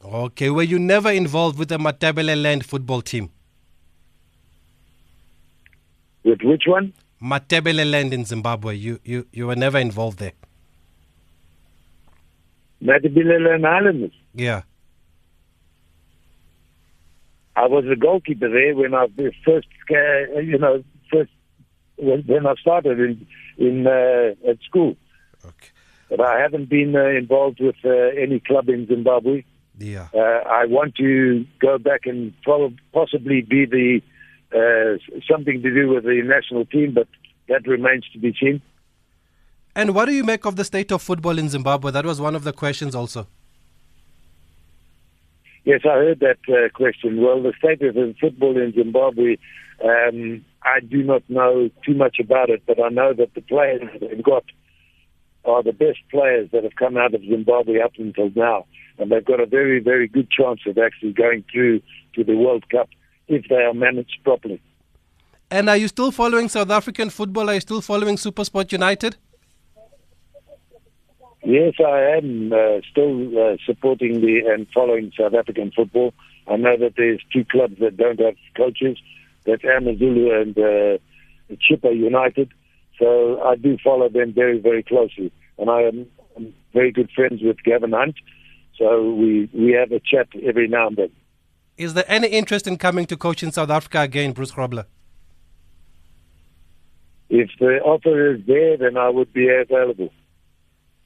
Okay, 0.04 0.50
were 0.50 0.64
you 0.64 0.78
never 0.78 1.12
involved 1.12 1.58
with 1.58 1.68
the 1.68 1.78
Matabeleland 1.78 2.64
football 2.64 3.02
team? 3.02 3.30
With 6.24 6.40
which 6.42 6.64
one? 6.66 6.92
Matabeleland 7.22 8.12
in 8.12 8.24
Zimbabwe. 8.24 8.74
You 8.74 8.98
you 9.04 9.26
you 9.32 9.46
were 9.46 9.54
never 9.54 9.78
involved 9.78 10.18
there. 10.18 10.32
Matabeleland 12.82 13.64
Highlanders. 13.64 14.12
Yeah. 14.34 14.62
I 17.54 17.66
was 17.66 17.84
a 17.86 17.96
goalkeeper 17.96 18.48
there 18.48 18.74
when 18.74 18.94
I 18.94 19.06
first, 19.44 19.68
you 19.88 20.58
know, 20.58 20.82
first 21.12 21.30
when, 21.96 22.22
when 22.22 22.46
I 22.46 22.54
started 22.54 22.98
in 22.98 23.26
in 23.58 23.86
uh, 23.86 24.50
at 24.50 24.58
school. 24.62 24.96
Okay. 25.44 25.68
But 26.10 26.20
I 26.20 26.40
haven't 26.40 26.68
been 26.68 26.94
uh, 26.94 27.06
involved 27.06 27.60
with 27.60 27.76
uh, 27.84 27.90
any 27.90 28.40
club 28.40 28.68
in 28.68 28.86
Zimbabwe. 28.86 29.44
Yeah. 29.78 30.08
Uh, 30.14 30.18
I 30.18 30.66
want 30.66 30.94
to 30.96 31.46
go 31.60 31.78
back 31.78 32.06
and 32.06 32.34
prob- 32.42 32.78
possibly 32.92 33.40
be 33.40 33.64
the 33.64 34.02
uh, 34.54 34.98
something 35.30 35.62
to 35.62 35.74
do 35.74 35.88
with 35.88 36.04
the 36.04 36.20
national 36.22 36.66
team, 36.66 36.92
but 36.92 37.08
that 37.48 37.66
remains 37.66 38.04
to 38.12 38.18
be 38.18 38.34
seen. 38.38 38.60
And 39.74 39.94
what 39.94 40.04
do 40.04 40.12
you 40.12 40.24
make 40.24 40.44
of 40.44 40.56
the 40.56 40.64
state 40.64 40.92
of 40.92 41.00
football 41.00 41.38
in 41.38 41.48
Zimbabwe? 41.48 41.90
That 41.90 42.04
was 42.04 42.20
one 42.20 42.34
of 42.34 42.44
the 42.44 42.52
questions 42.52 42.94
also. 42.94 43.26
Yes, 45.64 45.80
I 45.84 45.94
heard 45.94 46.20
that 46.20 46.38
uh, 46.48 46.68
question. 46.74 47.20
Well, 47.22 47.42
the 47.42 47.52
state 47.56 47.80
of 47.82 47.94
football 48.20 48.60
in 48.60 48.72
Zimbabwe, 48.72 49.36
um, 49.82 50.44
I 50.62 50.80
do 50.80 51.02
not 51.02 51.22
know 51.28 51.70
too 51.84 51.94
much 51.94 52.18
about 52.18 52.50
it, 52.50 52.62
but 52.66 52.82
I 52.82 52.88
know 52.88 53.14
that 53.14 53.34
the 53.34 53.40
players 53.40 53.82
they've 54.00 54.22
got 54.22 54.44
are 55.44 55.62
the 55.62 55.72
best 55.72 55.98
players 56.10 56.50
that 56.52 56.64
have 56.64 56.76
come 56.76 56.96
out 56.96 57.14
of 57.14 57.22
Zimbabwe 57.22 57.80
up 57.80 57.92
until 57.98 58.30
now. 58.34 58.66
And 58.98 59.10
they've 59.10 59.24
got 59.24 59.40
a 59.40 59.46
very, 59.46 59.80
very 59.80 60.06
good 60.06 60.30
chance 60.30 60.60
of 60.66 60.78
actually 60.78 61.12
going 61.12 61.44
through 61.50 61.80
to 62.14 62.24
the 62.24 62.36
World 62.36 62.68
Cup 62.68 62.88
if 63.28 63.46
they 63.48 63.56
are 63.56 63.74
managed 63.74 64.18
properly. 64.24 64.60
And 65.50 65.68
are 65.68 65.76
you 65.76 65.88
still 65.88 66.10
following 66.10 66.48
South 66.48 66.70
African 66.70 67.10
football? 67.10 67.50
Are 67.50 67.54
you 67.54 67.60
still 67.60 67.80
following 67.80 68.16
Supersport 68.16 68.72
United? 68.72 69.16
Yes, 71.44 71.74
I 71.84 72.00
am 72.16 72.52
uh, 72.52 72.80
still 72.90 73.36
uh, 73.36 73.56
supporting 73.66 74.20
the 74.20 74.42
and 74.46 74.66
following 74.72 75.12
South 75.18 75.34
African 75.34 75.72
football. 75.72 76.14
I 76.46 76.56
know 76.56 76.76
that 76.76 76.94
there's 76.96 77.20
two 77.32 77.44
clubs 77.44 77.78
that 77.80 77.96
don't 77.96 78.20
have 78.20 78.36
coaches. 78.56 78.96
That's 79.44 79.64
Amazulu 79.64 80.40
and 80.40 80.56
uh, 80.56 80.98
Chippa 81.56 81.94
United. 81.94 82.52
So 83.02 83.42
I 83.42 83.56
do 83.56 83.76
follow 83.82 84.08
them 84.08 84.32
very, 84.32 84.60
very 84.60 84.84
closely. 84.84 85.32
And 85.58 85.68
I 85.68 85.80
am 85.82 86.06
I'm 86.36 86.54
very 86.72 86.92
good 86.92 87.10
friends 87.10 87.42
with 87.42 87.56
Gavin 87.64 87.90
Hunt. 87.90 88.14
So 88.78 89.12
we, 89.12 89.50
we 89.52 89.72
have 89.72 89.90
a 89.90 89.98
chat 89.98 90.28
every 90.44 90.68
now 90.68 90.86
and 90.86 90.96
then. 90.96 91.10
Is 91.76 91.94
there 91.94 92.04
any 92.06 92.28
interest 92.28 92.68
in 92.68 92.76
coming 92.78 93.06
to 93.06 93.16
coach 93.16 93.42
in 93.42 93.50
South 93.50 93.70
Africa 93.70 94.02
again, 94.02 94.32
Bruce 94.32 94.52
Grobbelaar? 94.52 94.86
If 97.28 97.50
the 97.58 97.80
offer 97.80 98.34
is 98.34 98.40
there, 98.46 98.76
then 98.76 98.96
I 98.96 99.08
would 99.08 99.32
be 99.32 99.48
available. 99.48 100.10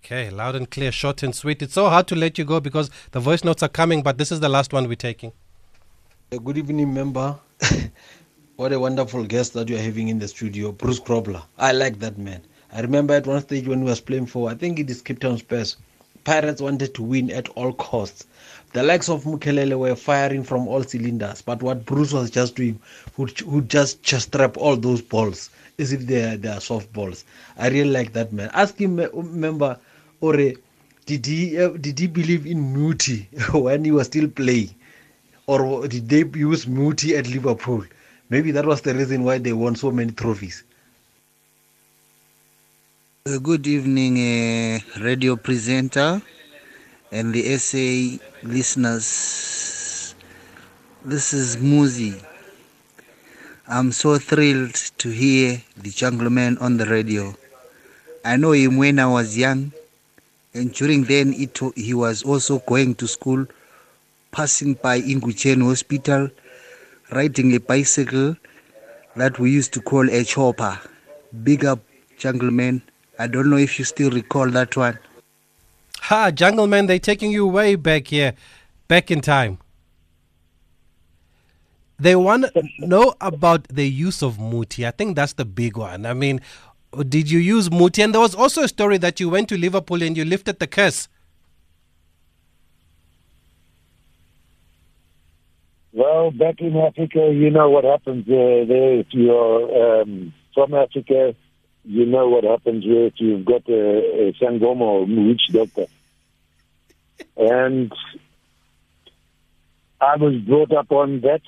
Okay, 0.05 0.29
loud 0.29 0.55
and 0.55 0.71
clear, 0.71 0.93
short 0.93 1.23
and 1.23 1.35
sweet. 1.35 1.63
It's 1.63 1.75
so 1.75 1.89
hard 1.89 2.07
to 2.09 2.15
let 2.15 2.37
you 2.37 2.45
go 2.45 2.61
because 2.61 2.91
the 3.13 3.21
voice 3.21 3.43
notes 3.43 3.63
are 3.63 3.69
coming, 3.69 4.03
but 4.03 4.19
this 4.19 4.31
is 4.31 4.41
the 4.41 4.51
last 4.51 4.75
one 4.75 4.87
we're 4.87 4.97
taking. 4.97 5.33
Good 6.31 6.59
evening, 6.59 6.93
member. 6.93 7.39
what 8.57 8.73
a 8.73 8.81
wonderful 8.81 9.23
guest 9.25 9.53
that 9.53 9.69
you 9.69 9.77
are 9.77 9.81
having 9.83 10.09
in 10.09 10.19
the 10.19 10.27
studio, 10.27 10.73
Bruce 10.73 10.99
Grobbelaar. 10.99 11.43
I 11.59 11.73
like 11.73 11.99
that 11.99 12.17
man. 12.17 12.41
I 12.73 12.81
remember 12.81 13.13
at 13.13 13.27
one 13.27 13.43
stage 13.43 13.69
when 13.69 13.81
he 13.81 13.85
was 13.85 14.01
playing 14.01 14.27
for, 14.27 14.49
I 14.51 14.55
think 14.55 14.79
it 14.79 14.89
is 14.89 15.03
Cape 15.03 15.21
Town 15.21 15.37
Spurs. 15.37 15.77
Pirates 16.25 16.63
wanted 16.63 16.95
to 16.95 17.03
win 17.03 17.31
at 17.31 17.51
all 17.51 17.75
costs. 17.75 18.27
The 18.73 18.83
likes 18.83 19.11
of 19.11 19.25
Mukelele 19.25 19.79
were 19.79 19.95
firing 19.95 20.43
from 20.43 20.67
all 20.69 20.83
cylinders, 20.83 21.43
but 21.43 21.63
what 21.63 21.85
Bruce 21.85 22.15
was 22.15 22.31
just 22.31 22.57
doing 22.57 22.81
who, 23.15 23.29
would 23.45 23.69
just 23.69 24.03
just 24.03 24.33
trap 24.33 24.57
all 24.57 24.77
those 24.77 25.03
balls 25.03 25.51
as 25.79 25.93
if 25.93 26.07
they 26.07 26.23
are, 26.49 26.61
soft 26.61 26.91
balls. 26.95 27.25
I 27.59 27.69
really 27.69 27.91
like 27.91 28.15
that 28.15 28.33
man. 28.33 28.51
Ask 28.55 28.79
him, 28.79 28.99
uh, 28.99 29.09
member, 29.23 29.79
or 30.23 30.35
did 30.35 31.27
he 31.27 31.61
uh, 31.61 31.69
did 31.69 31.99
he 31.99 32.07
believe 32.07 32.47
in 32.47 32.73
Muti 32.73 33.29
when 33.53 33.85
he 33.85 33.91
was 33.91 34.07
still 34.07 34.29
playing? 34.29 34.71
or 35.47 35.87
did 35.87 36.09
they 36.09 36.25
use 36.39 36.67
Muti 36.67 37.17
at 37.17 37.29
Liverpool? 37.29 37.85
Maybe 38.29 38.51
that 38.53 38.67
was 38.67 38.81
the 38.81 38.93
reason 38.93 39.23
why 39.23 39.39
they 39.39 39.53
won 39.53 39.77
so 39.77 39.93
many 39.93 40.11
trophies. 40.11 40.65
Good 43.25 43.67
evening, 43.69 44.19
uh, 44.19 44.81
radio 45.01 45.37
presenter 45.37 46.21
and 47.13 47.33
the 47.33 47.57
SA 47.57 48.19
listeners. 48.43 50.15
This 51.05 51.33
is 51.33 51.57
Muzi. 51.57 52.21
I'm 53.69 53.93
so 53.93 54.19
thrilled 54.19 54.75
to 54.99 55.09
hear 55.09 55.63
the 55.77 55.91
Jungleman 55.91 56.61
on 56.61 56.79
the 56.79 56.87
radio. 56.87 57.35
I 58.25 58.37
know 58.37 58.53
him 58.53 58.77
when 58.77 58.99
I 58.99 59.07
was 59.07 59.39
young, 59.39 59.71
and 60.53 60.73
during 60.73 61.05
then 61.05 61.33
it, 61.33 61.61
he 61.77 61.95
was 61.95 62.25
also 62.25 62.59
going 62.59 62.97
to 62.97 63.07
school, 63.07 63.47
passing 64.33 64.75
by 64.75 65.01
Inguchen 65.01 65.63
Hospital, 65.63 66.31
riding 67.11 67.55
a 67.55 67.61
bicycle 67.61 68.37
that 69.17 69.39
we 69.39 69.51
used 69.51 69.73
to 69.75 69.81
call 69.81 70.09
a 70.11 70.25
chopper. 70.25 70.79
Big 71.43 71.65
up, 71.65 71.81
Jungleman. 72.19 72.83
I 73.19 73.27
don't 73.27 73.51
know 73.51 73.57
if 73.57 73.79
you 73.79 73.85
still 73.85 74.11
recall 74.11 74.51
that 74.51 74.77
one. 74.77 74.99
Ha, 76.01 76.31
Jungle 76.31 76.67
Man, 76.67 76.87
they're 76.87 76.99
taking 76.99 77.33
you 77.33 77.47
way 77.47 77.75
back 77.75 78.09
here, 78.09 78.35
back 78.89 79.11
in 79.11 79.21
time. 79.21 79.59
They 81.99 82.15
want 82.15 82.53
to 82.55 82.63
know 82.79 83.15
about 83.21 83.69
the 83.69 83.89
use 83.89 84.23
of 84.23 84.39
Muti. 84.39 84.87
I 84.87 84.91
think 84.91 85.17
that's 85.17 85.33
the 85.33 85.47
big 85.47 85.79
one. 85.79 86.05
I 86.05 86.13
mean, 86.13 86.43
did 87.09 87.31
you 87.31 87.39
use 87.39 87.71
Muti? 87.71 88.03
And 88.03 88.13
there 88.15 88.21
was 88.21 88.35
also 88.35 88.63
a 88.63 88.69
story 88.69 88.99
that 88.99 89.19
you 89.19 89.31
went 89.31 89.49
to 89.49 89.57
Liverpool 89.57 90.03
and 90.03 90.17
you 90.17 90.25
lifted 90.25 90.59
the 90.59 90.67
curse. 90.67 91.09
Well, 95.97 96.31
back 96.31 96.61
in 96.61 96.77
Africa, 96.77 97.33
you 97.33 97.49
know 97.49 97.71
what 97.71 97.85
happens 97.85 98.29
uh, 98.29 98.69
there. 98.69 98.99
If 99.01 99.07
you're 99.13 100.03
um, 100.03 100.35
from 100.53 100.75
Africa, 100.75 101.35
you 101.85 102.05
know 102.05 102.29
what 102.29 102.45
happens 102.45 102.85
there 102.85 103.07
if 103.07 103.15
you've 103.17 103.47
got 103.47 103.67
a, 103.67 104.29
a 104.29 105.07
witch 105.07 105.41
doctor. 105.51 105.87
And 107.39 107.91
I 109.99 110.17
was 110.17 110.35
brought 110.47 110.71
up 110.73 110.93
on 110.93 111.23
that 111.23 111.41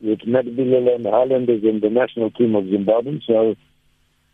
with 0.00 0.18
Medville 0.22 0.92
and 0.92 1.06
Highlanders 1.06 1.62
in 1.62 1.78
the 1.78 1.90
national 1.90 2.32
team 2.32 2.56
of 2.56 2.68
Zimbabwe. 2.68 3.20
So 3.24 3.54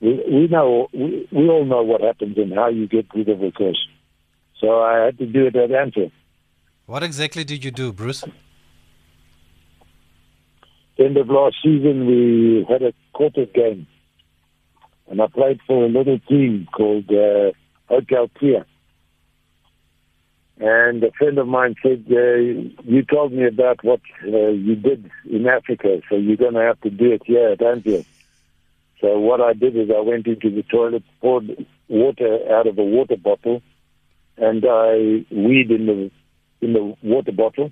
we, 0.01 0.14
we 0.33 0.46
know, 0.46 0.88
we, 0.94 1.29
we 1.31 1.46
all 1.51 1.66
know 1.66 1.83
what 1.83 2.01
happens 2.01 2.38
and 2.38 2.55
how 2.55 2.68
you 2.68 2.88
get 2.88 3.05
rid 3.14 3.29
of 3.29 3.42
a 3.42 3.53
curse. 3.53 3.87
So 4.62 4.81
I 4.81 5.05
had 5.05 5.18
to 5.18 5.27
do 5.27 5.46
it 5.46 5.57
at 5.57 5.70
Anfield. 5.72 6.12
What 6.87 7.03
exactly 7.03 7.44
did 7.44 7.62
you 7.62 7.70
do, 7.70 7.92
Bruce? 7.92 8.25
End 10.99 11.17
of 11.19 11.29
last 11.29 11.57
season, 11.63 12.07
we 12.07 12.65
had 12.69 12.83
a 12.83 12.95
quarter 13.13 13.45
game, 13.45 13.87
and 15.09 15.21
I 15.21 15.27
played 15.27 15.61
for 15.67 15.85
a 15.85 15.89
little 15.89 16.19
team 16.21 16.67
called 16.75 17.11
uh, 17.11 17.53
Hotel 17.87 18.31
Clear. 18.39 18.65
And 20.59 21.05
a 21.05 21.11
friend 21.13 21.37
of 21.37 21.49
mine 21.49 21.75
said, 21.83 22.07
uh, 22.11 22.37
"You 22.85 23.03
told 23.03 23.35
me 23.35 23.47
about 23.47 23.85
what 23.85 24.01
uh, 24.25 24.49
you 24.49 24.75
did 24.75 25.11
in 25.31 25.47
Africa, 25.47 26.01
so 26.09 26.17
you're 26.17 26.39
going 26.39 26.55
to 26.55 26.63
have 26.63 26.81
to 26.81 26.89
do 26.89 27.13
it 27.13 27.23
here, 27.27 27.57
don't 27.57 27.85
you?" 27.85 28.03
So 29.03 29.19
what 29.19 29.43
I 29.43 29.53
did 29.53 29.77
is 29.77 29.91
I 29.95 30.01
went 30.01 30.27
into 30.27 30.49
the 30.49 30.63
toilet, 30.63 31.03
poured 31.21 31.67
water 31.89 32.39
out 32.51 32.67
of 32.67 32.79
a 32.79 32.85
water 32.85 33.19
bottle, 33.19 33.61
and 34.39 34.65
I 34.67 35.27
weed 35.31 35.71
in 35.71 35.85
the 35.85 36.11
in 36.63 36.73
the 36.73 36.97
water 37.03 37.33
bottle. 37.33 37.71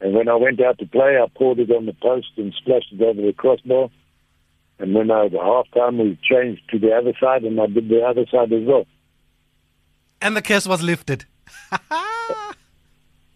And 0.00 0.14
when 0.14 0.28
I 0.28 0.34
went 0.36 0.60
out 0.60 0.78
to 0.78 0.86
play, 0.86 1.18
I 1.18 1.26
poured 1.36 1.58
it 1.58 1.70
on 1.70 1.86
the 1.86 1.94
post 1.94 2.28
and 2.36 2.52
splashed 2.54 2.92
it 2.92 3.00
over 3.02 3.20
the 3.22 3.32
crossbar. 3.32 3.88
And 4.78 4.94
when 4.94 5.10
I 5.10 5.22
was 5.24 5.32
at 5.32 5.40
halftime, 5.40 5.98
we 5.98 6.18
changed 6.22 6.62
to 6.70 6.78
the 6.78 6.92
other 6.92 7.14
side, 7.18 7.44
and 7.44 7.58
I 7.58 7.66
did 7.66 7.88
the 7.88 8.02
other 8.02 8.26
side 8.30 8.52
as 8.52 8.62
well. 8.66 8.86
And 10.20 10.36
the 10.36 10.42
curse 10.42 10.66
was 10.66 10.82
lifted. 10.82 11.24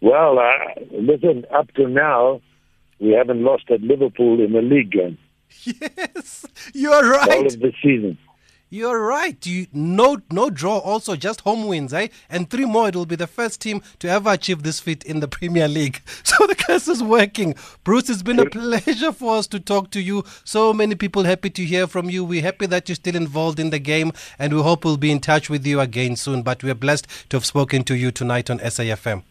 Well, 0.01 0.39
uh, 0.39 0.81
listen, 0.91 1.45
up 1.55 1.71
to 1.75 1.87
now, 1.87 2.41
we 2.99 3.11
haven't 3.11 3.43
lost 3.43 3.69
at 3.69 3.81
Liverpool 3.81 4.43
in 4.43 4.55
a 4.55 4.61
league 4.61 4.91
game 4.91 5.17
Yes, 5.63 6.45
you're 6.73 6.93
all 6.93 7.03
right. 7.03 7.45
of 7.45 7.59
the 7.59 7.71
season. 7.83 8.17
You're 8.73 9.05
right. 9.05 9.45
You 9.45 9.67
no 9.73 10.21
no 10.31 10.49
draw. 10.49 10.77
Also, 10.77 11.17
just 11.17 11.41
home 11.41 11.67
wins, 11.67 11.93
eh? 11.93 12.07
And 12.29 12.49
three 12.49 12.63
more. 12.63 12.87
It 12.87 12.95
will 12.95 13.05
be 13.05 13.17
the 13.17 13.27
first 13.27 13.59
team 13.59 13.81
to 13.99 14.07
ever 14.07 14.29
achieve 14.29 14.63
this 14.63 14.79
feat 14.79 15.03
in 15.03 15.19
the 15.19 15.27
Premier 15.27 15.67
League. 15.67 16.01
So 16.23 16.47
the 16.47 16.55
curse 16.55 16.87
is 16.87 17.03
working. 17.03 17.55
Bruce, 17.83 18.09
it's 18.09 18.23
been 18.23 18.39
a 18.39 18.49
pleasure 18.49 19.11
for 19.11 19.35
us 19.35 19.47
to 19.47 19.59
talk 19.59 19.91
to 19.91 19.99
you. 19.99 20.23
So 20.45 20.71
many 20.71 20.95
people 20.95 21.23
happy 21.23 21.49
to 21.49 21.65
hear 21.65 21.85
from 21.85 22.09
you. 22.09 22.23
We're 22.23 22.41
happy 22.41 22.65
that 22.67 22.87
you're 22.87 22.95
still 22.95 23.17
involved 23.17 23.59
in 23.59 23.71
the 23.71 23.79
game, 23.79 24.13
and 24.39 24.53
we 24.53 24.61
hope 24.61 24.85
we'll 24.85 24.95
be 24.95 25.11
in 25.11 25.19
touch 25.19 25.49
with 25.49 25.67
you 25.67 25.81
again 25.81 26.15
soon. 26.15 26.41
But 26.41 26.63
we're 26.63 26.73
blessed 26.73 27.07
to 27.29 27.35
have 27.37 27.45
spoken 27.45 27.83
to 27.83 27.97
you 27.97 28.11
tonight 28.11 28.49
on 28.49 28.59
SAFM. 28.59 29.23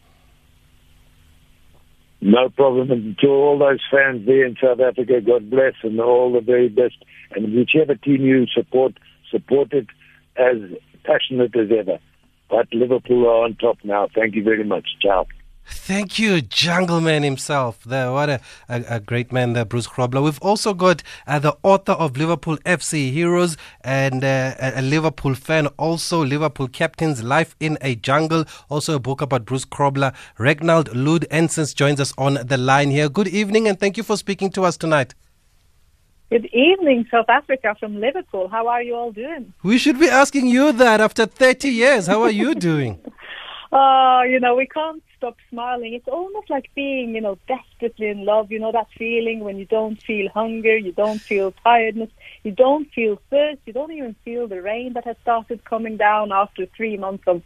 No 2.21 2.51
problem. 2.51 2.91
And 2.91 3.19
to 3.21 3.29
all 3.29 3.59
those 3.59 3.81
fans 3.91 4.27
there 4.27 4.45
in 4.45 4.57
South 4.63 4.81
Africa, 4.81 5.23
God 5.23 5.49
bless 5.49 5.75
and 5.83 5.99
all 5.99 6.31
the 6.31 6.43
very 6.43 6.69
best. 6.69 7.03
And 7.31 7.55
whichever 7.55 7.95
team 7.95 8.23
you 8.23 8.47
support, 8.55 8.99
support 9.31 9.73
it 9.73 9.87
as 10.37 10.57
passionate 11.05 11.57
as 11.57 11.69
ever. 11.77 11.99
But 12.49 12.67
Liverpool 12.73 13.27
are 13.27 13.45
on 13.45 13.55
top 13.55 13.79
now. 13.85 14.09
Thank 14.15 14.35
you 14.35 14.43
very 14.43 14.65
much. 14.65 14.87
Ciao. 15.01 15.27
Thank 15.73 16.19
you, 16.19 16.41
Jungle 16.41 17.01
Man 17.01 17.23
himself. 17.23 17.85
There, 17.85 18.11
what 18.11 18.29
a, 18.29 18.41
a, 18.69 18.85
a 18.89 19.01
great 19.01 19.31
man 19.31 19.53
there, 19.53 19.65
Bruce 19.65 19.87
Grobbelaar. 19.87 20.25
We've 20.25 20.43
also 20.43 20.75
got 20.75 21.03
uh, 21.29 21.39
the 21.39 21.57
author 21.63 21.93
of 21.93 22.17
Liverpool 22.17 22.57
FC 22.59 23.13
Heroes 23.13 23.57
and 23.83 24.25
uh, 24.25 24.55
a 24.59 24.83
Liverpool 24.83 25.35
fan, 25.35 25.69
also 25.79 26.25
Liverpool 26.25 26.67
Captain's 26.67 27.23
Life 27.23 27.55
in 27.61 27.79
a 27.83 27.95
Jungle, 27.95 28.47
also 28.69 28.97
a 28.97 28.99
book 28.99 29.23
about 29.23 29.45
Bruce 29.45 29.65
Grobbelaar. 29.65 30.15
Ragnhild 30.39 30.93
Lund 30.93 31.27
Ansnes 31.31 31.75
joins 31.75 32.01
us 32.01 32.13
on 32.19 32.35
the 32.45 32.57
line 32.57 32.91
here. 32.91 33.09
Good 33.09 33.29
evening 33.29 33.69
and 33.69 33.79
thank 33.79 33.97
you 33.97 34.03
for 34.03 34.17
speaking 34.17 34.51
to 34.51 34.65
us 34.65 34.77
tonight. 34.77 35.15
Good 36.31 36.47
evening, 36.55 37.09
South 37.11 37.29
Africa 37.29 37.75
from 37.81 37.99
Liverpool. 37.99 38.47
How 38.47 38.69
are 38.69 38.81
you 38.81 38.95
all 38.95 39.11
doing? 39.11 39.53
We 39.65 39.79
should 39.79 39.99
be 39.99 40.09
asking 40.09 40.47
you 40.47 40.71
that 40.71 41.01
after 41.01 41.27
30 41.27 41.69
years. 41.69 42.07
How 42.07 42.23
are 42.23 42.31
you 42.31 42.55
doing? 42.71 43.01
Oh, 43.73 44.23
you 44.23 44.39
know, 44.39 44.55
we 44.55 44.67
can't 44.67 45.03
stop 45.17 45.37
smiling. 45.51 45.93
It's 45.93 46.07
almost 46.07 46.49
like 46.49 46.71
being, 46.77 47.17
you 47.17 47.21
know, 47.21 47.37
desperately 47.49 48.11
in 48.11 48.25
love. 48.25 48.53
You 48.53 48.61
know, 48.61 48.71
that 48.71 48.87
feeling 48.97 49.41
when 49.41 49.59
you 49.59 49.65
don't 49.65 50.01
feel 50.01 50.29
hunger, 50.29 50.77
you 50.77 50.93
don't 50.93 51.21
feel 51.21 51.53
tiredness, 51.65 52.11
you 52.45 52.53
don't 52.53 52.89
feel 52.93 53.21
thirst, 53.29 53.59
you 53.67 53.73
don't 53.73 53.91
even 53.91 54.15
feel 54.25 54.47
the 54.47 54.63
rain 54.63 54.93
that 54.93 55.07
has 55.07 55.17
started 55.23 55.65
coming 55.65 55.97
down 55.97 56.31
after 56.31 56.65
three 56.77 56.97
months 56.97 57.25
of 57.27 57.43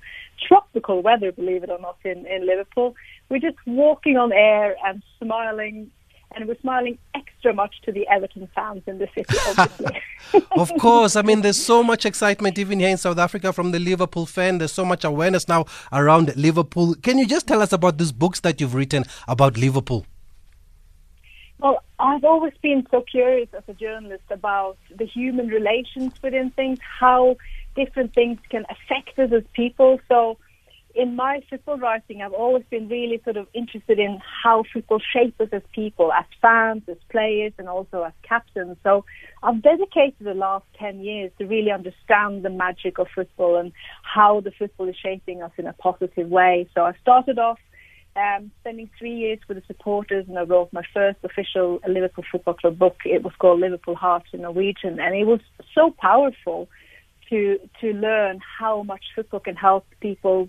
tropical 0.46 1.00
weather, 1.00 1.32
believe 1.32 1.64
it 1.64 1.70
or 1.70 1.78
not, 1.78 1.96
in, 2.04 2.26
in 2.26 2.46
Liverpool. 2.46 2.94
We're 3.30 3.38
just 3.38 3.56
walking 3.66 4.18
on 4.18 4.30
air 4.30 4.76
and 4.84 5.02
smiling, 5.18 5.90
and 6.34 6.46
we're 6.48 6.58
smiling 6.60 6.98
extra 7.14 7.52
much 7.52 7.74
to 7.82 7.92
the 7.92 8.06
Everton 8.08 8.48
fans 8.54 8.82
in 8.86 8.98
the 8.98 9.08
city, 9.14 9.36
obviously. 9.48 10.02
of 10.52 10.72
course. 10.78 11.16
I 11.16 11.22
mean, 11.22 11.42
there's 11.42 11.62
so 11.62 11.82
much 11.82 12.04
excitement 12.06 12.58
even 12.58 12.80
here 12.80 12.88
in 12.88 12.96
South 12.96 13.18
Africa 13.18 13.52
from 13.52 13.72
the 13.72 13.78
Liverpool 13.78 14.26
fan. 14.26 14.58
There's 14.58 14.72
so 14.72 14.84
much 14.84 15.04
awareness 15.04 15.48
now 15.48 15.66
around 15.92 16.34
Liverpool. 16.36 16.94
Can 16.96 17.18
you 17.18 17.26
just 17.26 17.46
tell 17.46 17.62
us 17.62 17.72
about 17.72 17.98
these 17.98 18.12
books 18.12 18.40
that 18.40 18.60
you've 18.60 18.74
written 18.74 19.04
about 19.28 19.56
Liverpool? 19.56 20.06
Well, 21.58 21.82
I've 21.98 22.24
always 22.24 22.52
been 22.60 22.86
so 22.90 23.02
curious 23.02 23.48
as 23.56 23.62
a 23.68 23.74
journalist 23.74 24.24
about 24.30 24.76
the 24.94 25.06
human 25.06 25.48
relations 25.48 26.12
within 26.22 26.50
things, 26.50 26.78
how 27.00 27.36
different 27.74 28.12
things 28.14 28.38
can 28.50 28.66
affect 28.68 29.18
us 29.18 29.32
as 29.32 29.44
people. 29.54 30.00
So, 30.08 30.36
in 30.94 31.16
my 31.16 31.40
football 31.50 31.76
writing, 31.78 32.22
I've 32.22 32.32
always 32.32 32.64
been 32.70 32.88
really 32.88 33.20
sort 33.24 33.36
of 33.36 33.48
interested 33.52 33.98
in 33.98 34.20
how 34.42 34.64
football 34.72 35.00
shapes 35.12 35.40
us 35.40 35.48
as 35.52 35.62
people, 35.72 36.12
as 36.12 36.24
fans, 36.40 36.82
as 36.88 36.96
players, 37.10 37.52
and 37.58 37.68
also 37.68 38.02
as 38.02 38.12
captains. 38.22 38.76
So, 38.82 39.04
I've 39.42 39.60
dedicated 39.60 40.20
the 40.20 40.34
last 40.34 40.64
10 40.78 41.00
years 41.00 41.32
to 41.38 41.46
really 41.46 41.70
understand 41.70 42.44
the 42.44 42.50
magic 42.50 42.98
of 42.98 43.08
football 43.14 43.56
and 43.56 43.72
how 44.02 44.40
the 44.40 44.52
football 44.52 44.88
is 44.88 44.96
shaping 44.96 45.42
us 45.42 45.52
in 45.58 45.66
a 45.66 45.72
positive 45.72 46.28
way. 46.28 46.68
So, 46.74 46.82
I 46.82 46.92
started 47.02 47.38
off 47.38 47.58
um, 48.16 48.52
spending 48.60 48.88
three 48.96 49.14
years 49.14 49.40
with 49.48 49.56
the 49.56 49.64
supporters, 49.66 50.26
and 50.28 50.38
I 50.38 50.42
wrote 50.42 50.72
my 50.72 50.84
first 50.92 51.18
official 51.24 51.80
Liverpool 51.88 52.24
Football 52.30 52.54
Club 52.54 52.78
book. 52.78 52.96
It 53.04 53.24
was 53.24 53.32
called 53.38 53.60
Liverpool 53.60 53.96
Heart 53.96 54.24
in 54.32 54.42
Norwegian, 54.42 55.00
and 55.00 55.14
it 55.16 55.24
was 55.24 55.40
so 55.74 55.92
powerful 55.98 56.68
to 57.30 57.58
to 57.80 57.92
learn 57.92 58.40
how 58.58 58.82
much 58.82 59.02
football 59.14 59.40
can 59.40 59.56
help 59.56 59.86
people 60.00 60.48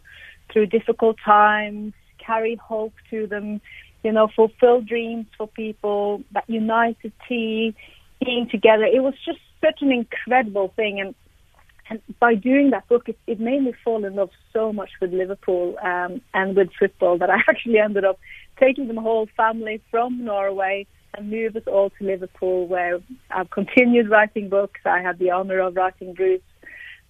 through 0.52 0.68
difficult 0.68 1.18
times, 1.24 1.94
carry 2.18 2.56
hope 2.56 2.94
to 3.10 3.28
them, 3.28 3.62
you 4.04 4.12
know, 4.12 4.28
fulfill 4.36 4.82
dreams 4.82 5.26
for 5.38 5.48
people, 5.48 6.24
that 6.32 6.44
united 6.48 7.12
team, 7.28 7.76
being 8.24 8.48
together. 8.50 8.86
It 8.86 9.04
was 9.04 9.14
just 9.26 9.40
such 9.62 9.82
an 9.82 9.92
incredible 9.92 10.74
thing, 10.76 11.00
and 11.00 11.16
and 11.90 12.02
by 12.20 12.34
doing 12.34 12.72
that 12.72 12.88
book, 12.88 13.08
it, 13.08 13.18
it 13.28 13.40
made 13.40 13.62
me 13.62 13.74
fall 13.84 14.06
in 14.06 14.16
love 14.16 14.32
so 14.52 14.74
much 14.74 14.90
with 15.00 15.14
Liverpool 15.14 15.76
um, 15.84 16.20
and 16.34 16.56
with 16.56 16.70
football 16.80 17.18
that 17.20 17.30
I 17.30 17.38
actually 17.48 17.78
ended 17.78 18.06
up 18.06 18.20
taking 18.60 18.88
the 18.88 19.00
whole 19.00 19.28
family 19.38 19.82
from 19.92 20.26
Norway 20.26 20.88
and 21.16 21.30
moved 21.30 21.58
us 21.58 21.64
all 21.68 21.92
to 21.92 22.04
Liverpool, 22.04 22.68
where 22.68 23.00
I've 23.30 23.52
continued 23.52 24.10
writing 24.10 24.50
books. 24.50 24.82
I 24.84 25.02
had 25.02 25.20
the 25.20 25.32
honor 25.32 25.60
of 25.60 25.76
writing 25.76 26.14
Bruce 26.14 26.42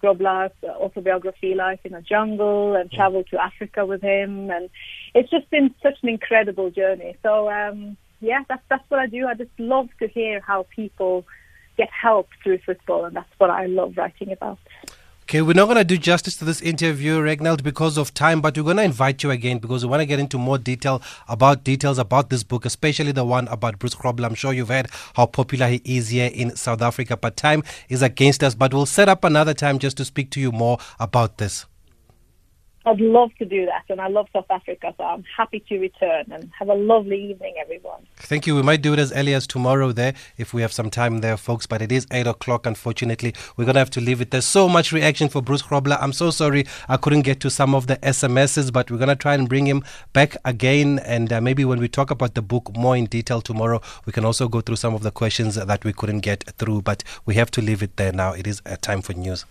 Grobbelaar's 0.02 0.52
autobiography, 0.64 1.54
Life 1.54 1.80
in 1.84 1.94
a 1.94 2.02
Jungle, 2.02 2.76
and 2.76 2.90
traveled 2.90 3.26
to 3.30 3.42
Africa 3.42 3.86
with 3.86 4.02
him. 4.02 4.50
And 4.50 4.70
it's 5.14 5.30
just 5.30 5.48
been 5.50 5.74
such 5.82 5.98
an 6.02 6.08
incredible 6.08 6.70
journey. 6.70 7.16
So, 7.22 7.50
um, 7.50 7.96
yeah, 8.20 8.42
that's, 8.48 8.62
that's 8.68 8.88
what 8.88 9.00
I 9.00 9.06
do. 9.06 9.26
I 9.26 9.34
just 9.34 9.50
love 9.58 9.88
to 10.00 10.08
hear 10.08 10.40
how 10.40 10.66
people 10.74 11.24
get 11.76 11.90
help 11.90 12.28
through 12.42 12.58
football, 12.58 13.04
and 13.04 13.14
that's 13.14 13.28
what 13.38 13.50
I 13.50 13.66
love 13.66 13.96
writing 13.96 14.32
about. 14.32 14.58
Okay, 15.28 15.42
we're 15.42 15.54
not 15.54 15.64
going 15.64 15.76
to 15.76 15.82
do 15.82 15.98
justice 15.98 16.36
to 16.36 16.44
this 16.44 16.60
interview, 16.62 17.18
Ragnhild, 17.18 17.64
because 17.64 17.98
of 17.98 18.14
time, 18.14 18.40
but 18.40 18.56
we're 18.56 18.62
going 18.62 18.76
to 18.76 18.84
invite 18.84 19.24
you 19.24 19.32
again 19.32 19.58
because 19.58 19.84
we 19.84 19.90
want 19.90 20.00
to 20.00 20.06
get 20.06 20.20
into 20.20 20.38
more 20.38 20.56
detail 20.56 21.02
about 21.26 21.64
details 21.64 21.98
about 21.98 22.30
this 22.30 22.44
book, 22.44 22.64
especially 22.64 23.10
the 23.10 23.24
one 23.24 23.48
about 23.48 23.80
Bruce 23.80 23.96
Grobbelaar. 23.96 24.26
I'm 24.26 24.36
sure 24.36 24.52
you've 24.52 24.68
heard 24.68 24.86
how 25.16 25.26
popular 25.26 25.66
he 25.66 25.82
is 25.84 26.10
here 26.10 26.30
in 26.32 26.54
South 26.54 26.80
Africa, 26.80 27.16
but 27.16 27.36
time 27.36 27.64
is 27.88 28.02
against 28.02 28.44
us. 28.44 28.54
But 28.54 28.72
we'll 28.72 28.86
set 28.86 29.08
up 29.08 29.24
another 29.24 29.52
time 29.52 29.80
just 29.80 29.96
to 29.96 30.04
speak 30.04 30.30
to 30.30 30.40
you 30.40 30.52
more 30.52 30.78
about 31.00 31.38
this. 31.38 31.66
I'd 32.88 33.00
love 33.00 33.34
to 33.40 33.44
do 33.44 33.66
that, 33.66 33.82
and 33.88 34.00
I 34.00 34.06
love 34.06 34.28
South 34.32 34.46
Africa, 34.48 34.94
so 34.96 35.02
I'm 35.02 35.24
happy 35.36 35.58
to 35.68 35.78
return. 35.80 36.26
And 36.30 36.48
have 36.56 36.68
a 36.68 36.74
lovely 36.74 37.30
evening, 37.30 37.54
everyone. 37.60 38.06
Thank 38.14 38.46
you. 38.46 38.54
We 38.54 38.62
might 38.62 38.80
do 38.80 38.92
it 38.92 39.00
as 39.00 39.12
early 39.12 39.34
as 39.34 39.44
tomorrow 39.44 39.90
there 39.90 40.14
if 40.38 40.54
we 40.54 40.62
have 40.62 40.72
some 40.72 40.88
time 40.88 41.18
there, 41.18 41.36
folks. 41.36 41.66
But 41.66 41.82
it 41.82 41.90
is 41.90 42.06
8 42.12 42.28
o'clock, 42.28 42.64
unfortunately. 42.64 43.34
We're 43.56 43.64
to 43.64 43.76
have 43.76 43.90
to 43.90 44.00
leave 44.00 44.20
it. 44.20 44.30
There's 44.30 44.46
so 44.46 44.68
much 44.68 44.92
reaction 44.92 45.28
for 45.28 45.42
Bruce 45.42 45.62
Grobbelaar. 45.62 45.98
I'm 46.00 46.12
so 46.12 46.30
sorry 46.30 46.64
I 46.88 46.96
couldn't 46.96 47.22
get 47.22 47.40
to 47.40 47.50
some 47.50 47.74
of 47.74 47.88
the 47.88 47.96
SMSs, 47.96 48.72
but 48.72 48.88
we're 48.88 49.04
to 49.04 49.16
try 49.16 49.34
and 49.34 49.48
bring 49.48 49.66
him 49.66 49.82
back 50.12 50.36
again. 50.44 51.00
And 51.00 51.32
uh, 51.32 51.40
maybe 51.40 51.64
when 51.64 51.80
we 51.80 51.88
talk 51.88 52.12
about 52.12 52.34
the 52.36 52.42
book 52.42 52.76
more 52.76 52.96
in 52.96 53.06
detail 53.06 53.40
tomorrow, 53.40 53.80
we 54.04 54.12
can 54.12 54.24
also 54.24 54.46
go 54.46 54.60
through 54.60 54.76
some 54.76 54.94
of 54.94 55.02
the 55.02 55.10
questions 55.10 55.56
that 55.56 55.84
we 55.84 55.92
couldn't 55.92 56.20
get 56.20 56.44
through. 56.56 56.82
But 56.82 57.02
we 57.24 57.34
have 57.34 57.50
to 57.50 57.60
leave 57.60 57.82
it 57.82 57.96
there 57.96 58.12
now. 58.12 58.30
It 58.32 58.46
is 58.46 58.62
uh, 58.64 58.76
time 58.80 59.02
for 59.02 59.12
news. 59.12 59.44